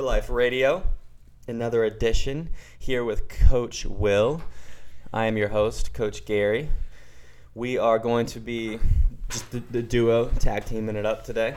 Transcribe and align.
for 0.00 0.02
Life 0.02 0.30
Radio, 0.30 0.84
another 1.48 1.82
edition 1.82 2.48
here 2.78 3.02
with 3.02 3.28
Coach 3.28 3.84
Will. 3.84 4.40
I 5.12 5.26
am 5.26 5.36
your 5.36 5.48
host, 5.48 5.92
Coach 5.92 6.24
Gary. 6.24 6.70
We 7.54 7.78
are 7.78 7.98
going 7.98 8.26
to 8.26 8.40
be 8.40 8.78
just 9.28 9.50
the, 9.50 9.62
the 9.70 9.82
duo 9.82 10.26
tag 10.38 10.64
teaming 10.64 10.96
it 10.96 11.06
up 11.06 11.24
today. 11.24 11.54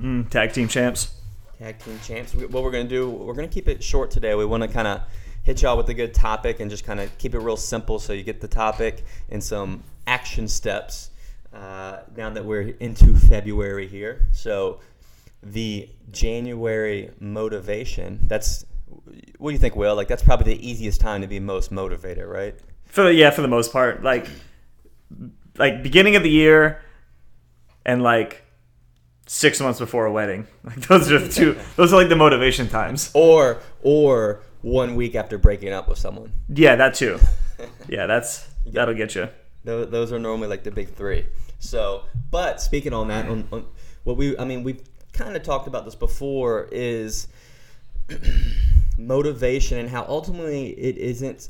Mm, 0.00 0.28
tag 0.30 0.52
team 0.52 0.68
champs. 0.68 1.14
Tag 1.58 1.78
team 1.78 1.98
champs. 2.04 2.34
We- 2.34 2.46
What 2.46 2.62
we're 2.62 2.70
going 2.70 2.88
to 2.88 2.94
do, 2.94 3.08
we're 3.10 3.34
going 3.34 3.48
to 3.48 3.52
keep 3.52 3.68
it 3.68 3.82
short 3.82 4.10
today. 4.10 4.34
We 4.34 4.44
want 4.44 4.62
to 4.62 4.68
kind 4.68 4.86
of 4.88 5.02
hit 5.42 5.62
y'all 5.62 5.76
with 5.76 5.88
a 5.88 5.94
good 5.94 6.14
topic 6.14 6.60
and 6.60 6.70
just 6.70 6.84
kind 6.84 7.00
of 7.00 7.16
keep 7.18 7.34
it 7.34 7.40
real 7.40 7.56
simple 7.56 7.98
so 7.98 8.12
you 8.12 8.22
get 8.22 8.40
the 8.40 8.48
topic 8.48 9.04
and 9.28 9.42
some 9.42 9.82
action 10.06 10.46
steps 10.46 11.10
uh, 11.52 11.98
now 12.16 12.30
that 12.30 12.44
we're 12.44 12.74
into 12.80 13.14
February 13.14 13.88
here. 13.88 14.26
So, 14.32 14.80
the 15.42 15.88
January 16.12 17.10
motivation, 17.18 18.20
that's 18.28 18.64
what 19.38 19.50
do 19.50 19.52
you 19.54 19.58
think, 19.58 19.74
Will? 19.74 19.96
Like, 19.96 20.06
that's 20.06 20.22
probably 20.22 20.54
the 20.54 20.66
easiest 20.70 21.00
time 21.00 21.20
to 21.22 21.26
be 21.26 21.40
most 21.40 21.72
motivated, 21.72 22.26
right? 22.26 22.54
For 22.86 23.10
yeah, 23.10 23.30
for 23.30 23.42
the 23.42 23.48
most 23.48 23.72
part, 23.72 24.04
like 24.04 24.28
like 25.58 25.82
beginning 25.82 26.16
of 26.16 26.22
the 26.22 26.30
year 26.30 26.82
and 27.84 28.02
like 28.02 28.42
six 29.26 29.60
months 29.60 29.78
before 29.78 30.06
a 30.06 30.12
wedding. 30.12 30.46
Like 30.64 30.80
those 30.86 31.10
are 31.10 31.18
the 31.18 31.28
two. 31.28 31.58
those 31.76 31.92
are 31.92 31.96
like 31.96 32.08
the 32.08 32.16
motivation 32.16 32.68
times. 32.68 33.10
Or, 33.14 33.60
or 33.82 34.42
one 34.62 34.94
week 34.94 35.14
after 35.14 35.38
breaking 35.38 35.72
up 35.72 35.88
with 35.88 35.98
someone. 35.98 36.32
Yeah, 36.48 36.76
that 36.76 36.94
too. 36.94 37.18
Yeah, 37.88 38.06
that's 38.06 38.48
that'll 38.66 38.94
get 38.94 39.14
you. 39.14 39.28
Those, 39.62 39.88
those 39.90 40.12
are 40.12 40.18
normally 40.18 40.48
like 40.48 40.64
the 40.64 40.72
big 40.72 40.88
three. 40.94 41.26
So, 41.60 42.04
but 42.32 42.60
speaking 42.60 42.92
on 42.92 43.06
that, 43.08 43.26
on, 43.28 43.46
on 43.52 43.66
what 44.02 44.16
we, 44.16 44.36
I 44.36 44.44
mean, 44.44 44.64
we've 44.64 44.82
kind 45.12 45.36
of 45.36 45.44
talked 45.44 45.68
about 45.68 45.84
this 45.84 45.94
before 45.94 46.68
is 46.72 47.28
motivation 48.98 49.78
and 49.78 49.88
how 49.88 50.04
ultimately 50.08 50.70
it 50.70 50.96
isn't. 50.98 51.48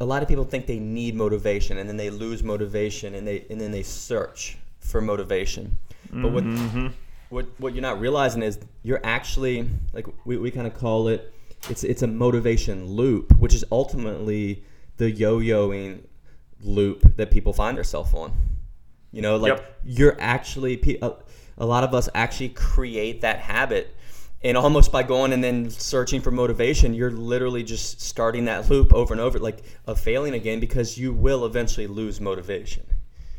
A 0.00 0.04
lot 0.04 0.22
of 0.22 0.28
people 0.28 0.44
think 0.44 0.66
they 0.66 0.78
need 0.78 1.14
motivation 1.14 1.78
and 1.78 1.88
then 1.88 1.96
they 1.96 2.10
lose 2.10 2.42
motivation 2.42 3.14
and 3.14 3.26
they 3.26 3.44
and 3.50 3.60
then 3.60 3.70
they 3.70 3.82
search 3.82 4.56
for 4.80 5.00
motivation. 5.00 5.76
But 6.12 6.32
what 6.32 6.44
mm-hmm. 6.44 6.88
what 7.28 7.46
what 7.58 7.74
you're 7.74 7.82
not 7.82 8.00
realizing 8.00 8.42
is 8.42 8.58
you're 8.82 9.00
actually 9.04 9.68
like 9.92 10.06
we, 10.24 10.36
we 10.36 10.50
kind 10.50 10.66
of 10.66 10.74
call 10.74 11.08
it 11.08 11.32
it's 11.68 11.84
it's 11.84 12.02
a 12.02 12.06
motivation 12.06 12.86
loop, 12.86 13.32
which 13.38 13.54
is 13.54 13.64
ultimately 13.70 14.64
the 14.96 15.10
yo-yoing 15.10 16.00
loop 16.62 17.16
that 17.16 17.30
people 17.30 17.52
find 17.52 17.76
themselves 17.76 18.12
on. 18.14 18.32
You 19.12 19.22
know, 19.22 19.36
like 19.36 19.50
Yep. 19.50 19.80
you're 19.84 20.16
actually 20.20 20.98
a, 21.02 21.12
a 21.56 21.66
lot 21.66 21.84
of 21.84 21.94
us 21.94 22.08
actually 22.14 22.50
create 22.50 23.20
that 23.22 23.40
habit. 23.40 23.94
And 24.42 24.56
almost 24.56 24.92
by 24.92 25.02
going 25.02 25.32
and 25.32 25.42
then 25.42 25.68
searching 25.68 26.20
for 26.20 26.30
motivation, 26.30 26.94
you're 26.94 27.10
literally 27.10 27.64
just 27.64 28.00
starting 28.00 28.44
that 28.44 28.70
loop 28.70 28.94
over 28.94 29.12
and 29.12 29.20
over, 29.20 29.38
like 29.40 29.64
of 29.86 29.98
failing 29.98 30.34
again, 30.34 30.60
because 30.60 30.96
you 30.96 31.12
will 31.12 31.44
eventually 31.44 31.88
lose 31.88 32.20
motivation 32.20 32.84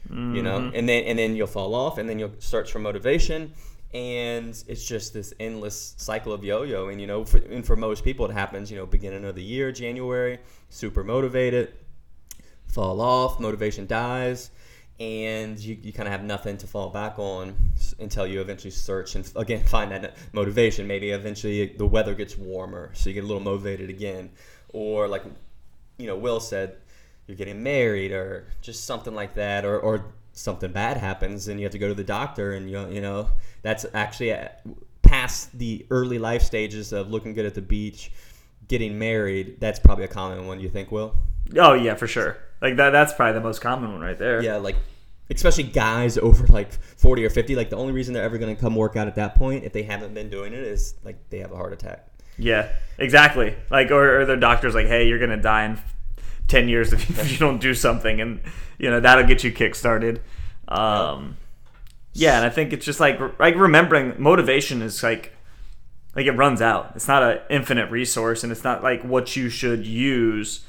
you 0.10 0.42
know? 0.42 0.60
Mm-hmm. 0.60 0.76
And 0.76 0.90
then 0.90 1.04
and 1.04 1.20
then 1.20 1.36
you'll 1.36 1.48
fall 1.48 1.76
off 1.76 1.98
and 1.98 2.10
then 2.10 2.20
you'll 2.20 2.34
search 2.40 2.72
for 2.72 2.80
motivation. 2.80 3.54
And 3.94 4.50
it's 4.68 4.86
just 4.86 5.14
this 5.14 5.34
endless 5.40 5.96
cycle 5.98 6.32
of 6.32 6.44
yo-yo. 6.44 6.90
And 6.90 7.02
you 7.02 7.08
know 7.08 7.26
for, 7.26 7.38
and 7.38 7.66
for 7.66 7.76
most 7.76 8.04
people 8.04 8.26
it 8.26 8.32
happens 8.32 8.72
you 8.72 8.78
know 8.78 8.86
beginning 8.86 9.26
of 9.26 9.36
the 9.36 9.44
year 9.44 9.72
january 9.72 10.40
super 10.70 11.04
motivated 11.04 11.74
fall 12.68 13.02
off 13.02 13.40
motivation 13.40 13.88
dies 13.88 14.52
and 15.00 15.58
you, 15.60 15.78
you 15.82 15.94
kind 15.94 16.08
of 16.08 16.12
have 16.12 16.24
nothing 16.24 16.58
to 16.58 16.68
fall 16.68 16.90
back 16.90 17.18
on 17.18 17.56
until 18.00 18.28
you 18.28 18.42
eventually 18.42 18.72
search 18.72 19.16
and 19.16 19.32
again 19.36 19.64
find 19.66 19.92
that 19.92 20.16
motivation. 20.34 20.88
Maybe 20.88 21.12
eventually 21.12 21.68
the 21.68 21.86
weather 21.86 22.14
gets 22.14 22.38
warmer 22.38 22.92
so 22.94 23.10
you 23.10 23.14
get 23.14 23.24
a 23.24 23.28
little 23.28 23.44
motivated 23.44 23.90
again. 23.90 24.32
Or 24.74 25.08
like 25.08 25.24
you 25.98 26.08
know 26.08 26.16
will 26.16 26.40
said 26.40 26.78
you're 27.28 27.38
getting 27.38 27.62
married 27.62 28.12
or 28.12 28.48
just 28.62 28.86
something 28.86 29.14
like 29.14 29.36
that 29.36 29.64
or, 29.66 29.80
or 29.80 30.06
something 30.34 30.72
bad 30.72 30.98
happens 30.98 31.48
and 31.48 31.60
you 31.60 31.66
have 31.66 31.72
to 31.72 31.78
go 31.78 31.88
to 31.88 31.94
the 31.94 32.04
doctor 32.04 32.54
and 32.54 32.70
you, 32.70 32.88
you 32.90 33.02
know 33.02 33.30
that's 33.62 33.86
actually 33.94 34.34
uh, 34.34 34.48
past 35.02 35.58
the 35.58 35.86
early 35.92 36.18
life 36.18 36.42
stages 36.42 36.92
of 36.92 37.10
looking 37.10 37.34
good 37.34 37.46
at 37.46 37.56
the 37.56 37.62
beach 37.62 38.12
getting 38.68 38.98
married. 38.98 39.60
That's 39.60 39.80
probably 39.80 40.06
a 40.06 40.10
common 40.10 40.48
one 40.48 40.60
you 40.60 40.70
think 40.70 40.92
will? 40.92 41.16
Oh 41.58 41.74
yeah, 41.74 41.96
for 41.96 42.08
sure. 42.08 42.38
Like 42.62 42.76
that. 42.78 42.92
That's 42.92 43.14
probably 43.14 43.34
the 43.34 43.44
most 43.44 43.62
common 43.62 43.92
one 43.92 44.02
right 44.02 44.18
there. 44.18 44.42
yeah 44.44 44.58
like 44.58 44.76
especially 45.32 45.64
guys 45.64 46.18
over 46.18 46.48
like 46.48 46.72
40 46.72 47.24
or 47.24 47.30
50 47.30 47.56
like 47.56 47.70
the 47.70 47.76
only 47.76 47.94
reason 47.94 48.16
they're 48.16 48.24
ever 48.24 48.40
going 48.40 48.56
to 48.56 48.60
come 48.60 48.76
work 48.76 48.96
out 48.96 49.08
at 49.08 49.14
that 49.16 49.36
point 49.36 49.64
if 49.64 49.72
they 49.74 49.84
haven't 49.84 50.14
been 50.16 50.28
doing 50.28 50.54
it 50.54 50.60
is 50.60 50.96
like 51.04 51.18
they 51.30 51.38
have 51.38 51.52
a 51.52 51.56
heart 51.56 51.72
attack 51.72 52.08
Yeah, 52.38 52.70
exactly. 52.98 53.56
Like, 53.70 53.92
or, 53.92 54.22
or 54.22 54.26
their 54.26 54.38
doctor's 54.38 54.74
like, 54.74 54.88
"Hey, 54.88 55.08
you're 55.08 55.20
gonna 55.20 55.42
die 55.42 55.66
in 55.66 55.78
ten 56.48 56.68
years 56.70 56.94
if 56.94 57.08
you, 57.10 57.16
if 57.22 57.32
you 57.32 57.38
don't 57.38 57.60
do 57.62 57.74
something," 57.74 58.22
and 58.22 58.40
you 58.78 58.90
know 58.90 59.00
that'll 59.02 59.28
get 59.28 59.44
you 59.44 59.52
kick-started. 59.52 60.22
Um, 60.70 61.36
yeah, 62.14 62.38
and 62.38 62.46
I 62.46 62.50
think 62.50 62.72
it's 62.74 62.86
just 62.86 63.00
like 63.00 63.20
like 63.40 63.56
remembering 63.56 64.16
motivation 64.18 64.82
is 64.82 65.04
like 65.04 65.34
like 66.16 66.26
it 66.26 66.32
runs 66.32 66.62
out. 66.62 66.94
It's 66.96 67.08
not 67.08 67.24
an 67.24 67.40
infinite 67.50 67.92
resource, 67.92 68.44
and 68.44 68.52
it's 68.52 68.64
not 68.64 68.82
like 68.84 69.04
what 69.04 69.36
you 69.36 69.50
should 69.50 69.86
use 69.86 70.66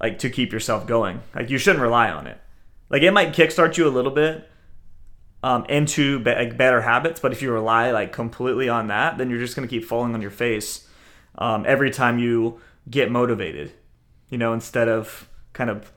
like 0.00 0.18
to 0.20 0.30
keep 0.30 0.52
yourself 0.52 0.86
going. 0.86 1.20
Like 1.34 1.50
you 1.50 1.58
shouldn't 1.58 1.82
rely 1.82 2.10
on 2.10 2.26
it. 2.26 2.40
Like 2.90 3.02
it 3.02 3.12
might 3.12 3.32
kickstart 3.34 3.76
you 3.76 3.86
a 3.86 3.90
little 3.90 4.12
bit 4.12 4.48
um, 5.42 5.64
into 5.66 6.18
be- 6.18 6.34
like 6.34 6.56
better 6.56 6.82
habits, 6.82 7.20
but 7.20 7.32
if 7.32 7.42
you 7.42 7.52
rely 7.52 7.90
like 7.90 8.12
completely 8.12 8.68
on 8.68 8.88
that, 8.88 9.18
then 9.18 9.30
you're 9.30 9.38
just 9.38 9.54
gonna 9.54 9.68
keep 9.68 9.84
falling 9.84 10.14
on 10.14 10.22
your 10.22 10.30
face 10.30 10.88
um, 11.36 11.64
every 11.66 11.90
time 11.90 12.18
you 12.18 12.60
get 12.90 13.10
motivated. 13.10 13.72
You 14.30 14.38
know, 14.38 14.52
instead 14.52 14.88
of 14.88 15.28
kind 15.52 15.70
of 15.70 15.90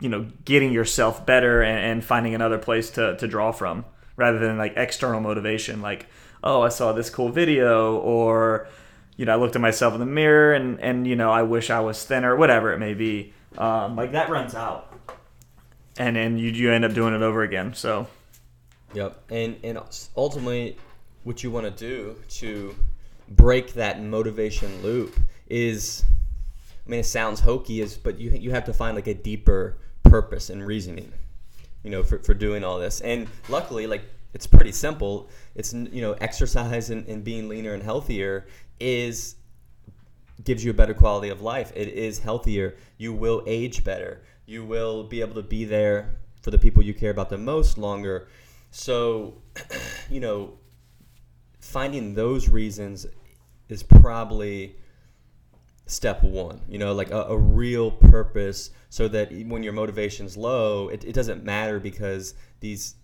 you 0.00 0.08
know 0.08 0.28
getting 0.44 0.72
yourself 0.72 1.24
better 1.24 1.62
and, 1.62 1.78
and 1.78 2.04
finding 2.04 2.34
another 2.34 2.58
place 2.58 2.90
to, 2.90 3.16
to 3.16 3.28
draw 3.28 3.52
from 3.52 3.84
rather 4.16 4.38
than 4.38 4.58
like 4.58 4.74
external 4.76 5.20
motivation 5.20 5.80
like 5.80 6.06
oh 6.42 6.62
i 6.62 6.68
saw 6.68 6.92
this 6.92 7.10
cool 7.10 7.28
video 7.28 7.96
or 7.98 8.66
you 9.16 9.24
know 9.24 9.32
i 9.32 9.36
looked 9.36 9.54
at 9.54 9.62
myself 9.62 9.94
in 9.94 10.00
the 10.00 10.06
mirror 10.06 10.52
and 10.52 10.80
and 10.80 11.06
you 11.06 11.16
know 11.16 11.30
i 11.30 11.42
wish 11.42 11.70
i 11.70 11.80
was 11.80 12.04
thinner 12.04 12.34
whatever 12.36 12.72
it 12.72 12.78
may 12.78 12.94
be 12.94 13.32
um, 13.58 13.96
like 13.96 14.12
that 14.12 14.28
runs 14.30 14.54
out 14.54 14.92
and 15.98 16.16
and 16.16 16.40
you, 16.40 16.50
you 16.50 16.72
end 16.72 16.84
up 16.84 16.92
doing 16.92 17.14
it 17.14 17.22
over 17.22 17.42
again 17.42 17.74
so 17.74 18.06
Yep. 18.94 19.30
And 19.30 19.56
and 19.62 19.78
ultimately, 20.16 20.78
what 21.24 21.42
you 21.42 21.50
want 21.50 21.66
to 21.66 21.70
do 21.70 22.16
to 22.28 22.74
break 23.28 23.74
that 23.74 24.00
motivation 24.02 24.82
loop 24.82 25.18
is, 25.48 26.04
I 26.86 26.90
mean, 26.90 27.00
it 27.00 27.06
sounds 27.06 27.40
hokey, 27.40 27.80
is 27.80 27.96
but 27.96 28.18
you 28.18 28.30
you 28.30 28.52
have 28.52 28.64
to 28.64 28.72
find 28.72 28.96
like 28.96 29.08
a 29.08 29.14
deeper 29.14 29.76
purpose 30.04 30.48
and 30.48 30.64
reasoning, 30.64 31.12
you 31.82 31.90
know, 31.90 32.02
for, 32.02 32.18
for 32.20 32.34
doing 32.34 32.62
all 32.62 32.78
this. 32.78 33.00
And 33.00 33.28
luckily, 33.48 33.86
like 33.86 34.04
it's 34.32 34.46
pretty 34.46 34.72
simple. 34.72 35.28
It's 35.56 35.72
you 35.74 36.00
know, 36.00 36.12
exercise 36.12 36.90
and, 36.90 37.06
and 37.08 37.24
being 37.24 37.48
leaner 37.48 37.74
and 37.74 37.82
healthier 37.82 38.46
is 38.78 39.36
gives 40.42 40.64
you 40.64 40.70
a 40.70 40.74
better 40.74 40.94
quality 40.94 41.28
of 41.28 41.40
life. 41.40 41.72
It 41.76 41.88
is 41.88 42.18
healthier. 42.18 42.76
You 42.98 43.12
will 43.12 43.42
age 43.46 43.84
better. 43.84 44.22
You 44.46 44.64
will 44.64 45.04
be 45.04 45.20
able 45.20 45.34
to 45.34 45.42
be 45.42 45.64
there 45.64 46.16
for 46.42 46.50
the 46.50 46.58
people 46.58 46.82
you 46.82 46.94
care 46.94 47.10
about 47.10 47.30
the 47.30 47.38
most 47.38 47.78
longer. 47.78 48.28
So, 48.70 49.42
you 50.10 50.20
know, 50.20 50.54
finding 51.60 52.14
those 52.14 52.48
reasons 52.48 53.06
is 53.68 53.82
probably 53.82 54.76
step 55.86 56.22
one 56.22 56.60
you 56.68 56.78
know 56.78 56.94
like 56.94 57.10
a, 57.10 57.22
a 57.24 57.36
real 57.36 57.90
purpose 57.90 58.70
so 58.88 59.06
that 59.06 59.30
when 59.46 59.62
your 59.62 59.72
motivation's 59.72 60.36
low 60.36 60.88
it, 60.88 61.04
it 61.04 61.12
doesn't 61.12 61.44
matter 61.44 61.78
because 61.78 62.34
these 62.60 62.94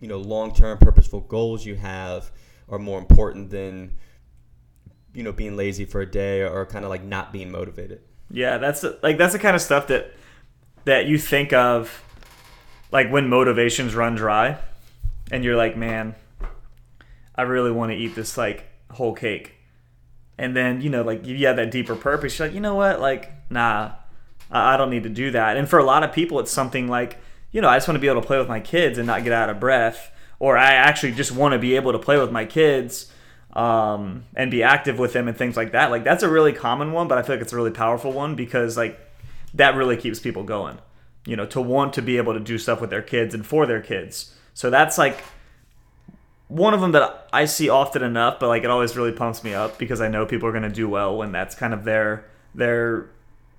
you 0.00 0.08
know 0.08 0.18
long-term 0.18 0.78
purposeful 0.78 1.20
goals 1.20 1.64
you 1.66 1.74
have 1.74 2.30
are 2.68 2.78
more 2.78 2.98
important 2.98 3.50
than 3.50 3.92
you 5.16 5.22
know 5.22 5.32
being 5.32 5.56
lazy 5.56 5.86
for 5.86 6.02
a 6.02 6.06
day 6.06 6.42
or 6.42 6.66
kind 6.66 6.84
of 6.84 6.90
like 6.90 7.02
not 7.02 7.32
being 7.32 7.50
motivated 7.50 8.00
Yeah, 8.30 8.58
that's 8.58 8.84
like 9.02 9.18
that's 9.18 9.32
the 9.32 9.38
kind 9.38 9.54
of 9.54 9.62
stuff 9.62 9.86
that 9.88 10.12
that 10.84 11.06
you 11.06 11.18
think 11.18 11.52
of 11.52 12.02
like 12.90 13.10
when 13.10 13.28
motivations 13.28 13.94
run 13.94 14.14
dry 14.14 14.58
and 15.30 15.44
you're 15.44 15.56
like, 15.56 15.76
"Man, 15.76 16.14
I 17.34 17.42
really 17.42 17.70
want 17.70 17.92
to 17.92 17.96
eat 17.96 18.14
this 18.14 18.36
like 18.36 18.66
whole 18.90 19.14
cake." 19.14 19.54
And 20.38 20.54
then, 20.54 20.80
you 20.80 20.90
know, 20.90 21.02
like 21.02 21.26
you 21.26 21.46
have 21.46 21.56
that 21.56 21.70
deeper 21.70 21.96
purpose. 21.96 22.38
You're 22.38 22.48
like, 22.48 22.54
"You 22.54 22.60
know 22.60 22.74
what? 22.74 23.00
Like, 23.00 23.32
nah. 23.50 23.92
I 24.50 24.74
I 24.74 24.76
don't 24.76 24.90
need 24.90 25.04
to 25.04 25.08
do 25.08 25.30
that." 25.30 25.56
And 25.56 25.68
for 25.68 25.78
a 25.78 25.84
lot 25.84 26.02
of 26.02 26.12
people 26.12 26.40
it's 26.40 26.50
something 26.50 26.88
like 26.88 27.18
you 27.52 27.60
know, 27.62 27.68
I 27.68 27.76
just 27.76 27.88
want 27.88 27.96
to 27.96 28.00
be 28.00 28.08
able 28.08 28.20
to 28.20 28.26
play 28.26 28.38
with 28.38 28.48
my 28.48 28.60
kids 28.60 28.98
and 28.98 29.06
not 29.06 29.24
get 29.24 29.32
out 29.32 29.48
of 29.48 29.60
breath, 29.60 30.10
or 30.38 30.58
I 30.58 30.72
actually 30.74 31.12
just 31.12 31.32
want 31.32 31.52
to 31.52 31.58
be 31.58 31.76
able 31.76 31.92
to 31.92 31.98
play 31.98 32.18
with 32.18 32.30
my 32.30 32.44
kids 32.44 33.10
um, 33.56 34.26
and 34.36 34.50
be 34.50 34.62
active 34.62 34.98
with 34.98 35.14
them 35.14 35.28
and 35.28 35.36
things 35.36 35.56
like 35.56 35.72
that. 35.72 35.90
Like 35.90 36.04
that's 36.04 36.22
a 36.22 36.28
really 36.28 36.52
common 36.52 36.92
one, 36.92 37.08
but 37.08 37.16
I 37.16 37.22
feel 37.22 37.36
like 37.36 37.42
it's 37.42 37.54
a 37.54 37.56
really 37.56 37.70
powerful 37.70 38.12
one 38.12 38.36
because 38.36 38.76
like 38.76 39.00
that 39.54 39.74
really 39.74 39.96
keeps 39.96 40.20
people 40.20 40.44
going. 40.44 40.78
You 41.24 41.34
know, 41.34 41.46
to 41.46 41.60
want 41.60 41.94
to 41.94 42.02
be 42.02 42.18
able 42.18 42.34
to 42.34 42.40
do 42.40 42.58
stuff 42.58 42.80
with 42.80 42.90
their 42.90 43.02
kids 43.02 43.34
and 43.34 43.44
for 43.44 43.66
their 43.66 43.80
kids. 43.80 44.34
So 44.54 44.70
that's 44.70 44.98
like 44.98 45.24
one 46.48 46.74
of 46.74 46.80
them 46.80 46.92
that 46.92 47.28
I 47.32 47.46
see 47.46 47.68
often 47.68 48.02
enough, 48.02 48.38
but 48.38 48.48
like 48.48 48.62
it 48.62 48.70
always 48.70 48.94
really 48.94 49.10
pumps 49.10 49.42
me 49.42 49.54
up 49.54 49.78
because 49.78 50.00
I 50.02 50.08
know 50.08 50.26
people 50.26 50.48
are 50.48 50.52
going 50.52 50.62
to 50.62 50.68
do 50.68 50.88
well 50.88 51.16
when 51.16 51.32
that's 51.32 51.54
kind 51.54 51.72
of 51.72 51.82
their 51.84 52.26
their 52.54 53.08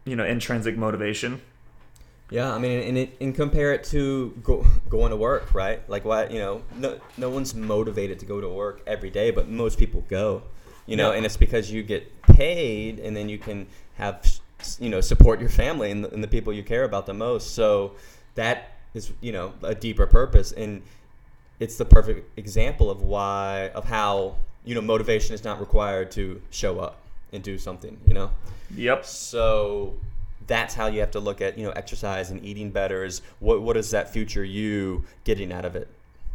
you 0.06 0.16
know 0.16 0.24
intrinsic 0.24 0.78
motivation. 0.78 1.42
Yeah, 2.30 2.54
I 2.54 2.60
mean, 2.60 2.82
and, 2.82 2.98
it, 2.98 3.18
and 3.22 3.34
compare 3.34 3.74
it 3.74 3.86
to 3.86 4.34
go, 4.44 4.66
going 4.90 5.12
to 5.12 5.16
work, 5.16 5.54
right? 5.54 5.88
Like, 5.90 6.04
what 6.04 6.30
you 6.32 6.40
know, 6.40 6.62
no, 6.76 7.00
no 7.18 7.30
one's 7.30 7.56
motivated 7.56 8.20
to 8.20 8.26
go 8.26 8.42
to 8.42 8.50
work 8.50 8.82
every 8.86 9.10
day, 9.10 9.32
but 9.32 9.48
most 9.48 9.80
people 9.80 10.04
go, 10.10 10.44
you 10.86 10.98
know, 10.98 11.12
Yeah. 11.12 11.18
and 11.18 11.26
it's 11.26 11.38
because 11.38 11.72
you 11.72 11.84
get 11.84 12.22
paid, 12.24 13.00
and 13.00 13.16
then 13.16 13.30
you 13.30 13.38
can 13.38 13.68
have, 13.96 14.26
you 14.80 14.90
know, 14.90 15.00
support 15.00 15.40
your 15.40 15.50
family 15.50 15.90
and 15.92 16.04
the, 16.04 16.14
and 16.14 16.22
the 16.22 16.28
people 16.28 16.52
you 16.52 16.64
care 16.64 16.84
about 16.84 17.06
the 17.06 17.14
most. 17.14 17.54
So 17.56 17.94
that 18.36 18.72
is, 18.94 19.12
you 19.22 19.32
know, 19.32 19.54
a 19.64 19.74
deeper 19.74 20.06
purpose, 20.06 20.52
and 20.52 20.82
it's 21.60 21.78
the 21.78 21.86
perfect 21.86 22.38
example 22.38 22.90
of 22.92 23.02
why 23.02 23.72
of 23.74 23.86
how 23.86 24.36
you 24.66 24.76
know 24.76 24.82
motivation 24.82 25.34
is 25.34 25.44
not 25.44 25.60
required 25.60 26.12
to 26.12 26.42
show 26.52 26.80
up 26.80 27.00
and 27.32 27.42
do 27.42 27.58
something, 27.58 27.98
you 28.06 28.14
know. 28.14 28.30
Yep. 28.76 29.06
So 29.06 29.96
that's 30.48 30.74
how 30.74 30.88
you 30.88 31.00
have 31.02 31.12
to 31.12 31.20
look 31.20 31.42
at 31.42 31.58
you 31.58 31.66
know 31.66 31.72
exercise 31.72 32.32
and 32.32 32.44
eating 32.44 32.72
better 32.72 33.04
is 33.04 33.22
what 33.40 33.62
what 33.62 33.78
is 33.78 33.92
that 33.92 34.12
future 34.12 34.44
you 34.44 35.06
getting 35.24 35.52
out 35.52 35.66
of 35.66 35.76
it? 35.76 35.88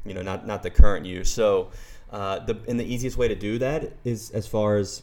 You 0.04 0.14
know 0.14 0.22
not 0.22 0.46
not 0.46 0.62
the 0.62 0.70
current 0.70 1.06
you. 1.06 1.24
So 1.24 1.70
uh, 2.10 2.40
the 2.40 2.58
and 2.68 2.78
the 2.78 2.84
easiest 2.84 3.16
way 3.16 3.28
to 3.28 3.34
do 3.34 3.58
that 3.58 3.92
is 4.04 4.30
as 4.30 4.46
far 4.46 4.76
as 4.76 5.02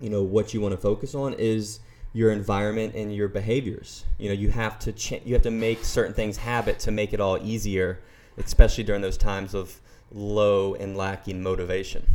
you 0.00 0.10
know 0.10 0.22
what 0.22 0.54
you 0.54 0.60
want 0.60 0.72
to 0.72 0.80
focus 0.80 1.14
on 1.14 1.34
is 1.34 1.80
your 2.12 2.32
environment 2.32 2.94
and 2.94 3.14
your 3.14 3.28
behaviors. 3.28 4.04
You 4.18 4.28
know 4.28 4.34
you 4.34 4.50
have 4.50 4.78
to 4.80 4.92
cha- 4.92 5.20
you 5.24 5.34
have 5.34 5.42
to 5.42 5.50
make 5.50 5.84
certain 5.84 6.14
things 6.14 6.38
habit 6.38 6.78
to 6.80 6.90
make 6.90 7.12
it 7.12 7.20
all 7.20 7.38
easier 7.42 8.00
especially 8.38 8.84
during 8.84 9.02
those 9.02 9.16
times 9.16 9.54
of 9.54 9.80
low 10.12 10.74
and 10.74 10.96
lacking 10.96 11.42
motivation. 11.42 12.06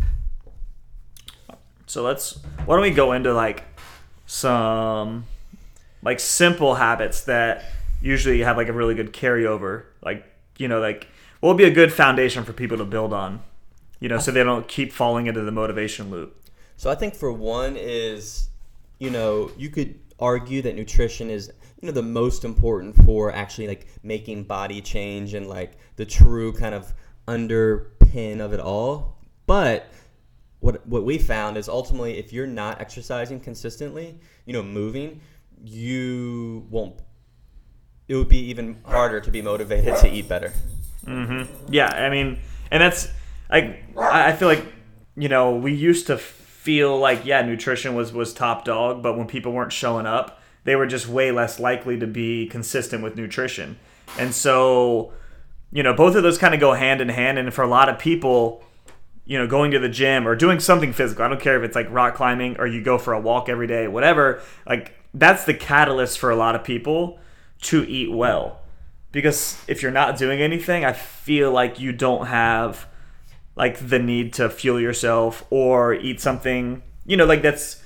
So 1.86 2.04
let's 2.04 2.40
why 2.66 2.76
don't 2.76 2.82
we 2.82 2.92
go 2.92 3.14
into 3.14 3.34
like 3.34 3.64
some 4.26 5.26
like 6.06 6.20
simple 6.20 6.76
habits 6.76 7.22
that 7.24 7.66
usually 8.02 8.40
have 8.42 8.56
like 8.56 8.70
a 8.70 8.74
really 8.74 8.94
good 8.94 9.12
carryover. 9.12 9.86
Like, 10.02 10.26
you 10.58 10.68
know, 10.68 10.80
like 10.80 11.10
would 11.42 11.58
be 11.58 11.66
a 11.66 11.72
good 11.72 11.92
foundation 11.92 12.44
for 12.44 12.54
people 12.54 12.78
to 12.78 12.86
build 12.86 13.12
on? 13.12 13.42
You 14.00 14.10
know, 14.10 14.20
so 14.20 14.32
they 14.32 14.44
don't 14.44 14.68
keep 14.68 14.94
falling 14.94 15.28
into 15.28 15.42
the 15.42 15.52
motivation 15.52 16.12
loop. 16.12 16.38
So 16.78 16.90
I 16.90 16.96
think 16.96 17.16
for 17.16 17.32
one 17.32 17.76
is, 17.78 18.50
you 19.00 19.10
know, 19.10 19.52
you 19.58 19.70
could 19.70 20.00
argue 20.20 20.62
that 20.62 20.76
nutrition 20.76 21.30
is, 21.30 21.52
you 21.82 21.88
know, 21.88 21.92
the 21.92 22.04
most 22.04 22.46
important 22.46 22.96
for 23.04 23.34
actually 23.34 23.68
like 23.68 23.88
making 24.04 24.44
body 24.44 24.82
change 24.82 25.34
and 25.34 25.48
like 25.48 25.78
the 25.96 26.06
true 26.06 26.54
kind 26.54 26.76
of 26.76 26.94
underpin 27.28 28.40
of 28.40 28.54
it 28.54 28.60
all. 28.60 29.18
But 29.48 29.90
what 30.60 30.86
what 30.88 31.04
we 31.04 31.18
found 31.18 31.58
is 31.58 31.70
ultimately 31.70 32.18
if 32.18 32.34
you're 32.34 32.48
not 32.48 32.82
exercising 32.82 33.40
consistently, 33.40 34.20
you 34.46 34.54
know, 34.54 34.64
moving, 34.64 35.22
you 35.64 36.66
won't 36.70 37.00
it 38.08 38.16
would 38.16 38.30
be 38.30 38.40
even 38.50 38.78
harder 38.86 39.20
to 39.20 39.32
be 39.32 39.42
motivated 39.42 39.96
to 39.98 40.10
eat 40.10 40.30
better. 40.30 40.54
Mm-hmm. 41.06 41.74
Yeah, 41.74 41.88
I 41.88 42.10
mean, 42.10 42.40
and 42.72 42.82
that's 42.82 43.08
I 43.50 43.80
I 43.98 44.34
feel 44.34 44.48
like 44.48 44.66
you 45.16 45.30
know 45.30 45.56
we 45.56 45.74
used 45.74 46.08
to 46.08 46.18
feel 46.18 46.98
like 46.98 47.26
yeah, 47.26 47.42
nutrition 47.42 47.96
was 47.96 48.14
was 48.14 48.34
top 48.34 48.66
dog, 48.66 49.02
but 49.02 49.18
when 49.18 49.28
people 49.28 49.52
weren't 49.52 49.74
showing 49.74 50.06
up, 50.06 50.42
they 50.64 50.76
were 50.76 50.88
just 50.88 51.08
way 51.08 51.32
less 51.32 51.60
likely 51.60 51.98
to 52.00 52.08
be 52.08 52.48
consistent 52.48 53.04
with 53.04 53.16
nutrition, 53.16 53.78
and 54.18 54.34
so 54.34 55.14
you 55.72 55.84
know 55.84 55.94
both 55.94 56.16
of 56.16 56.24
those 56.24 56.38
kind 56.38 56.54
of 56.54 56.60
go 56.60 56.74
hand 56.74 57.02
in 57.02 57.10
hand, 57.10 57.38
and 57.38 57.54
for 57.54 57.64
a 57.64 57.68
lot 57.68 57.90
of 57.90 58.00
people. 58.00 58.64
You 59.28 59.40
know, 59.40 59.48
going 59.48 59.72
to 59.72 59.80
the 59.80 59.90
gym 59.90 60.28
or 60.28 60.36
doing 60.36 60.60
something 60.60 60.94
physical. 60.94 61.26
I 61.26 61.28
don't 61.28 61.42
care 61.42 61.58
if 61.58 61.64
it's 61.64 61.76
like 61.76 61.90
rock 61.90 62.14
climbing 62.14 62.58
or 62.60 62.68
you 62.68 62.84
go 62.84 63.00
for 63.00 63.12
a 63.12 63.20
walk 63.20 63.50
every 63.50 63.66
day, 63.66 63.88
whatever. 63.88 64.40
Like, 64.68 64.94
that's 65.16 65.46
the 65.46 65.54
catalyst 65.54 66.20
for 66.20 66.30
a 66.30 66.36
lot 66.36 66.56
of 66.56 66.64
people 66.64 67.20
to 67.62 67.84
eat 67.84 68.12
well 68.12 68.62
because 69.16 69.64
if 69.70 69.82
you're 69.82 69.94
not 69.94 70.18
doing 70.18 70.42
anything, 70.42 70.84
I 70.84 70.92
feel 70.92 71.50
like 71.50 71.80
you 71.80 71.94
don't 71.94 72.26
have 72.26 72.86
like 73.56 73.88
the 73.88 73.98
need 73.98 74.34
to 74.34 74.50
fuel 74.50 74.78
yourself 74.78 75.46
or 75.50 75.94
eat 75.94 76.20
something, 76.20 76.84
you 77.06 77.16
know, 77.16 77.24
like 77.24 77.42
that's 77.42 77.82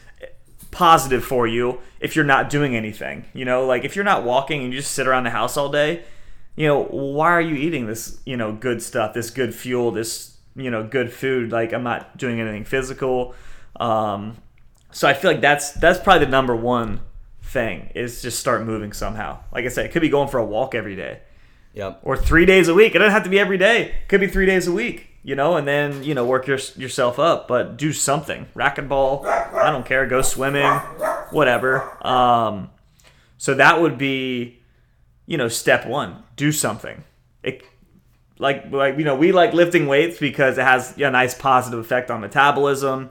positive 0.72 1.24
for 1.24 1.46
you 1.46 1.82
if 2.00 2.16
you're 2.16 2.26
not 2.26 2.50
doing 2.50 2.76
anything. 2.76 3.26
You 3.36 3.46
know, 3.46 3.68
like 3.68 3.86
if 3.86 3.96
you're 3.96 4.04
not 4.04 4.24
walking 4.24 4.64
and 4.64 4.74
you 4.74 4.80
just 4.80 4.94
sit 4.94 5.06
around 5.06 5.26
the 5.26 5.30
house 5.30 5.56
all 5.56 5.70
day, 5.70 6.04
you 6.56 6.66
know, 6.66 6.86
why 6.86 7.30
are 7.30 7.42
you 7.42 7.54
eating 7.54 7.86
this, 7.86 8.20
you 8.26 8.36
know, 8.36 8.52
good 8.52 8.82
stuff, 8.82 9.14
this 9.14 9.30
good 9.30 9.54
fuel, 9.54 9.92
this, 9.92 10.36
you 10.56 10.72
know, 10.72 10.84
good 10.84 11.14
food? 11.14 11.52
Like 11.52 11.74
I'm 11.74 11.84
not 11.84 12.18
doing 12.18 12.42
anything 12.42 12.66
physical. 12.66 13.36
Um, 13.80 14.38
so 14.90 15.08
I 15.08 15.14
feel 15.14 15.30
like 15.30 15.42
that's 15.42 15.74
that's 15.74 16.00
probably 16.00 16.26
the 16.26 16.32
number 16.32 16.56
one 16.56 17.02
thing 17.50 17.92
is 17.96 18.22
just 18.22 18.40
start 18.40 18.64
moving 18.66 18.94
somehow. 18.94 19.40
Like 19.52 19.66
I 19.66 19.70
said, 19.70 19.86
it 19.86 19.92
could 19.92 20.02
be 20.02 20.10
going 20.10 20.30
for 20.30 20.38
a 20.38 20.46
walk 20.46 20.76
every 20.76 20.96
day 20.96 21.20
Yep. 21.74 22.00
or 22.04 22.16
three 22.18 22.46
days 22.46 22.68
a 22.68 22.74
week. 22.74 22.96
It 22.96 23.00
doesn't 23.00 23.12
have 23.12 23.24
to 23.24 23.30
be 23.30 23.40
every 23.40 23.58
day. 23.58 23.84
It 23.86 24.08
could 24.08 24.20
be 24.22 24.28
three 24.28 24.46
days 24.46 24.68
a 24.68 24.72
week, 24.72 25.08
you 25.24 25.36
know, 25.36 25.56
and 25.58 25.68
then, 25.68 26.04
you 26.04 26.14
know, 26.14 26.26
work 26.26 26.48
your, 26.48 26.60
yourself 26.76 27.20
up, 27.20 27.48
but 27.48 27.78
do 27.78 27.92
something. 27.94 28.48
Racquetball, 28.56 29.26
I 29.26 29.70
don't 29.72 29.86
care. 29.86 30.06
Go 30.08 30.22
swimming, 30.22 30.68
whatever. 31.32 32.06
Um, 32.06 32.70
so 33.38 33.54
that 33.56 33.82
would 33.82 33.98
be, 33.98 34.60
you 35.26 35.38
know, 35.38 35.48
step 35.48 35.86
one. 35.86 36.24
Do 36.36 36.52
something. 36.52 37.04
It, 37.44 37.64
like, 38.38 38.72
like 38.72 38.98
you 38.98 39.04
know, 39.06 39.16
we 39.16 39.32
like 39.32 39.54
lifting 39.54 39.88
weights 39.88 40.18
because 40.20 40.58
it 40.58 40.64
has 40.64 40.98
a 40.98 41.12
nice 41.12 41.34
positive 41.36 41.80
effect 41.80 42.10
on 42.12 42.22
metabolism. 42.22 43.10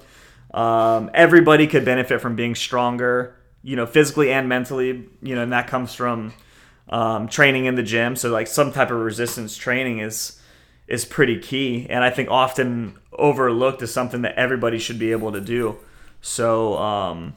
Um, 0.53 1.11
everybody 1.13 1.67
could 1.67 1.85
benefit 1.85 2.21
from 2.21 2.35
being 2.35 2.55
stronger, 2.55 3.37
you 3.63 3.77
know, 3.77 3.87
physically 3.87 4.31
and 4.33 4.49
mentally, 4.49 5.09
you 5.23 5.35
know, 5.35 5.43
and 5.43 5.53
that 5.53 5.67
comes 5.67 5.95
from 5.95 6.33
um, 6.89 7.29
training 7.29 7.67
in 7.67 7.75
the 7.75 7.83
gym. 7.83 8.17
So 8.17 8.31
like 8.31 8.47
some 8.47 8.73
type 8.73 8.91
of 8.91 8.99
resistance 8.99 9.57
training 9.57 9.99
is 10.01 10.41
is 10.87 11.05
pretty 11.05 11.39
key, 11.39 11.87
and 11.91 12.03
I 12.03 12.09
think 12.11 12.31
often 12.31 12.97
overlooked 13.13 13.83
as 13.83 13.93
something 13.93 14.23
that 14.23 14.35
everybody 14.37 14.79
should 14.79 14.99
be 14.99 15.11
able 15.13 15.33
to 15.33 15.41
do. 15.41 15.77
So 16.23 16.79
um, 16.79 17.35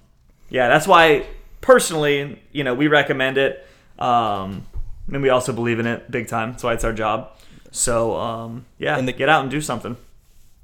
yeah, 0.49 0.69
that's 0.69 0.87
why 0.87 1.25
personally, 1.59 2.41
you 2.51 2.63
know, 2.63 2.73
we 2.73 2.87
recommend 2.87 3.37
it, 3.37 3.65
um, 3.99 4.65
and 5.11 5.21
we 5.21 5.29
also 5.29 5.51
believe 5.53 5.79
in 5.79 5.85
it 5.87 6.09
big 6.09 6.27
time. 6.27 6.51
That's 6.51 6.63
why 6.63 6.73
it's 6.73 6.83
our 6.83 6.93
job. 6.93 7.31
So 7.71 8.15
um, 8.17 8.65
yeah, 8.77 8.97
And 8.97 9.07
the- 9.07 9.13
get 9.13 9.27
out 9.29 9.41
and 9.41 9.51
do 9.51 9.61
something. 9.61 9.97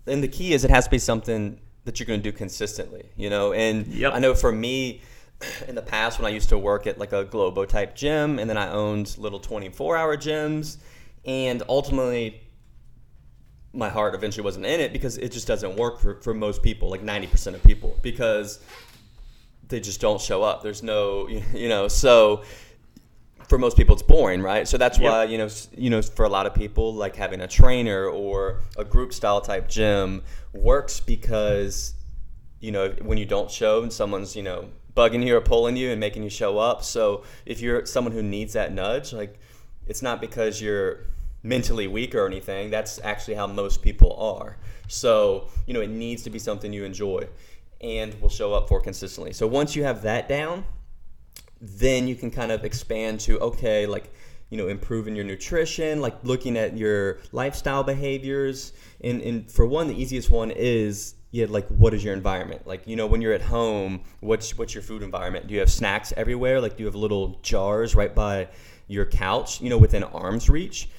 and 0.06 0.24
the 0.24 0.28
key 0.28 0.54
is 0.54 0.64
it 0.64 0.70
has 0.72 0.86
to 0.86 0.92
be 0.92 1.00
something 1.00 1.60
that 1.86 2.00
you're 2.00 2.08
going 2.08 2.22
to 2.22 2.32
do 2.32 2.36
consistently 2.38 3.06
you 3.16 3.30
know 3.30 3.54
and 3.54 3.88
Yep. 3.88 4.14
i 4.14 4.20
know 4.20 4.34
for 4.36 4.52
me 4.52 5.02
in 5.67 5.75
the 5.75 5.82
past 5.82 6.20
when 6.20 6.25
i 6.25 6.34
used 6.34 6.50
to 6.50 6.58
work 6.58 6.88
at 6.88 6.98
like 6.98 7.13
a 7.13 7.24
globo 7.25 7.63
type 7.65 7.96
gym 7.96 8.39
and 8.39 8.50
then 8.50 8.58
i 8.58 8.70
owned 8.72 9.15
little 9.20 9.39
24 9.39 9.96
hour 9.96 10.17
gyms 10.17 10.77
and 11.25 11.62
ultimately 11.70 12.41
my 13.74 13.89
heart 13.89 14.15
eventually 14.15 14.44
wasn't 14.44 14.65
in 14.65 14.79
it 14.79 14.91
because 14.91 15.17
it 15.17 15.32
just 15.32 15.46
doesn't 15.48 15.75
work 15.75 16.00
for, 16.00 16.20
for 16.22 16.34
most 16.34 16.63
people 16.63 16.89
like 16.89 17.03
90% 17.03 17.53
of 17.53 17.62
people 17.63 17.98
because 18.01 18.60
they 19.67 19.79
just 19.79 20.01
don't 20.01 20.20
show 20.20 20.41
up 20.41 20.63
there's 20.63 20.82
no 20.82 21.27
you 21.53 21.70
know 21.70 21.88
so 21.88 22.41
for 23.48 23.58
most 23.60 23.77
people 23.77 23.94
it's 23.94 24.01
boring 24.03 24.41
right 24.41 24.67
so 24.67 24.77
that's 24.77 24.98
Yep. 24.98 25.12
why 25.12 25.24
you 25.25 25.38
know 25.38 25.48
you 25.77 25.89
know 25.89 26.01
for 26.01 26.25
a 26.25 26.29
lot 26.29 26.48
of 26.48 26.53
people 26.56 26.94
like 26.96 27.15
having 27.15 27.41
a 27.41 27.48
trainer 27.48 28.06
or 28.08 28.62
a 28.77 28.84
group 28.84 29.13
style 29.13 29.39
type 29.41 29.70
gym 29.70 30.24
works 30.53 31.00
because 31.00 31.94
you 32.60 32.72
know 32.72 32.89
when 33.03 33.17
you 33.20 33.25
don't 33.25 33.51
show 33.51 33.84
and 33.84 33.94
someone's 33.94 34.36
you 34.36 34.41
know 34.44 34.67
bugging 34.98 35.25
you 35.25 35.38
or 35.38 35.42
pulling 35.42 35.77
you 35.77 35.92
and 35.92 36.00
making 36.00 36.24
you 36.24 36.30
show 36.30 36.58
up. 36.58 36.84
So 36.84 37.24
if 37.46 37.62
you're 37.62 37.86
someone 37.86 38.13
who 38.13 38.24
needs 38.24 38.54
that 38.54 38.74
nudge 38.74 39.13
like 39.13 39.39
it's 39.88 40.01
not 40.01 40.20
because 40.20 40.62
you're 40.62 41.06
mentally 41.44 41.88
weak 41.88 42.16
or 42.16 42.25
anything. 42.25 42.70
That's 42.70 43.00
actually 43.04 43.36
how 43.36 43.48
most 43.48 43.82
people 43.82 44.13
are. 44.18 44.58
So 44.88 45.48
you 45.66 45.74
know 45.74 45.82
it 45.82 45.89
needs 45.89 46.24
to 46.24 46.30
be 46.30 46.39
something 46.39 46.74
you 46.74 46.84
enjoy 46.84 47.27
and 47.80 48.20
will 48.20 48.30
show 48.30 48.54
up 48.54 48.68
for 48.68 48.82
consistently. 48.82 49.34
So 49.34 49.46
once 49.48 49.75
you 49.75 49.84
have 49.84 50.01
that 50.01 50.27
down 50.27 50.66
then 51.60 52.08
you 52.08 52.16
can 52.16 52.30
kind 52.30 52.51
of 52.51 52.63
expand 52.63 53.20
to 53.20 53.39
okay 53.39 53.88
like 53.88 54.13
you 54.50 54.58
know 54.58 54.68
improving 54.68 55.16
your 55.16 55.25
nutrition 55.25 56.01
like 56.01 56.16
looking 56.24 56.56
at 56.58 56.77
your 56.77 57.20
lifestyle 57.32 57.84
behaviors. 57.84 58.74
And, 59.01 59.22
and 59.22 59.51
for 59.51 59.66
one 59.66 59.88
the 59.88 60.00
easiest 60.01 60.30
one 60.30 60.51
is 60.51 61.16
yeah 61.31 61.46
like 61.50 61.67
what 61.67 61.93
is 61.93 62.03
your 62.03 62.13
environment 62.13 62.65
like 62.65 62.88
you 62.88 62.96
know 62.96 63.05
when 63.05 63.22
you're 63.22 63.34
at 63.34 63.41
home 63.41 64.01
what's 64.22 64.57
what's 64.57 64.74
your 64.74 64.84
food 64.84 65.03
environment 65.03 65.46
do 65.48 65.53
you 65.53 65.60
have 65.60 65.72
snacks 65.72 66.13
everywhere 66.15 66.62
like 66.62 66.77
do 66.77 66.84
you 66.84 66.86
have 66.86 66.96
little 66.96 67.39
jars 67.41 67.96
right 67.96 68.15
by 68.15 68.48
your 68.88 69.05
couch, 69.05 69.62
you 69.62 69.69
know, 69.69 69.77
within 69.77 70.03
arm's 70.03 70.50
reach, 70.50 70.89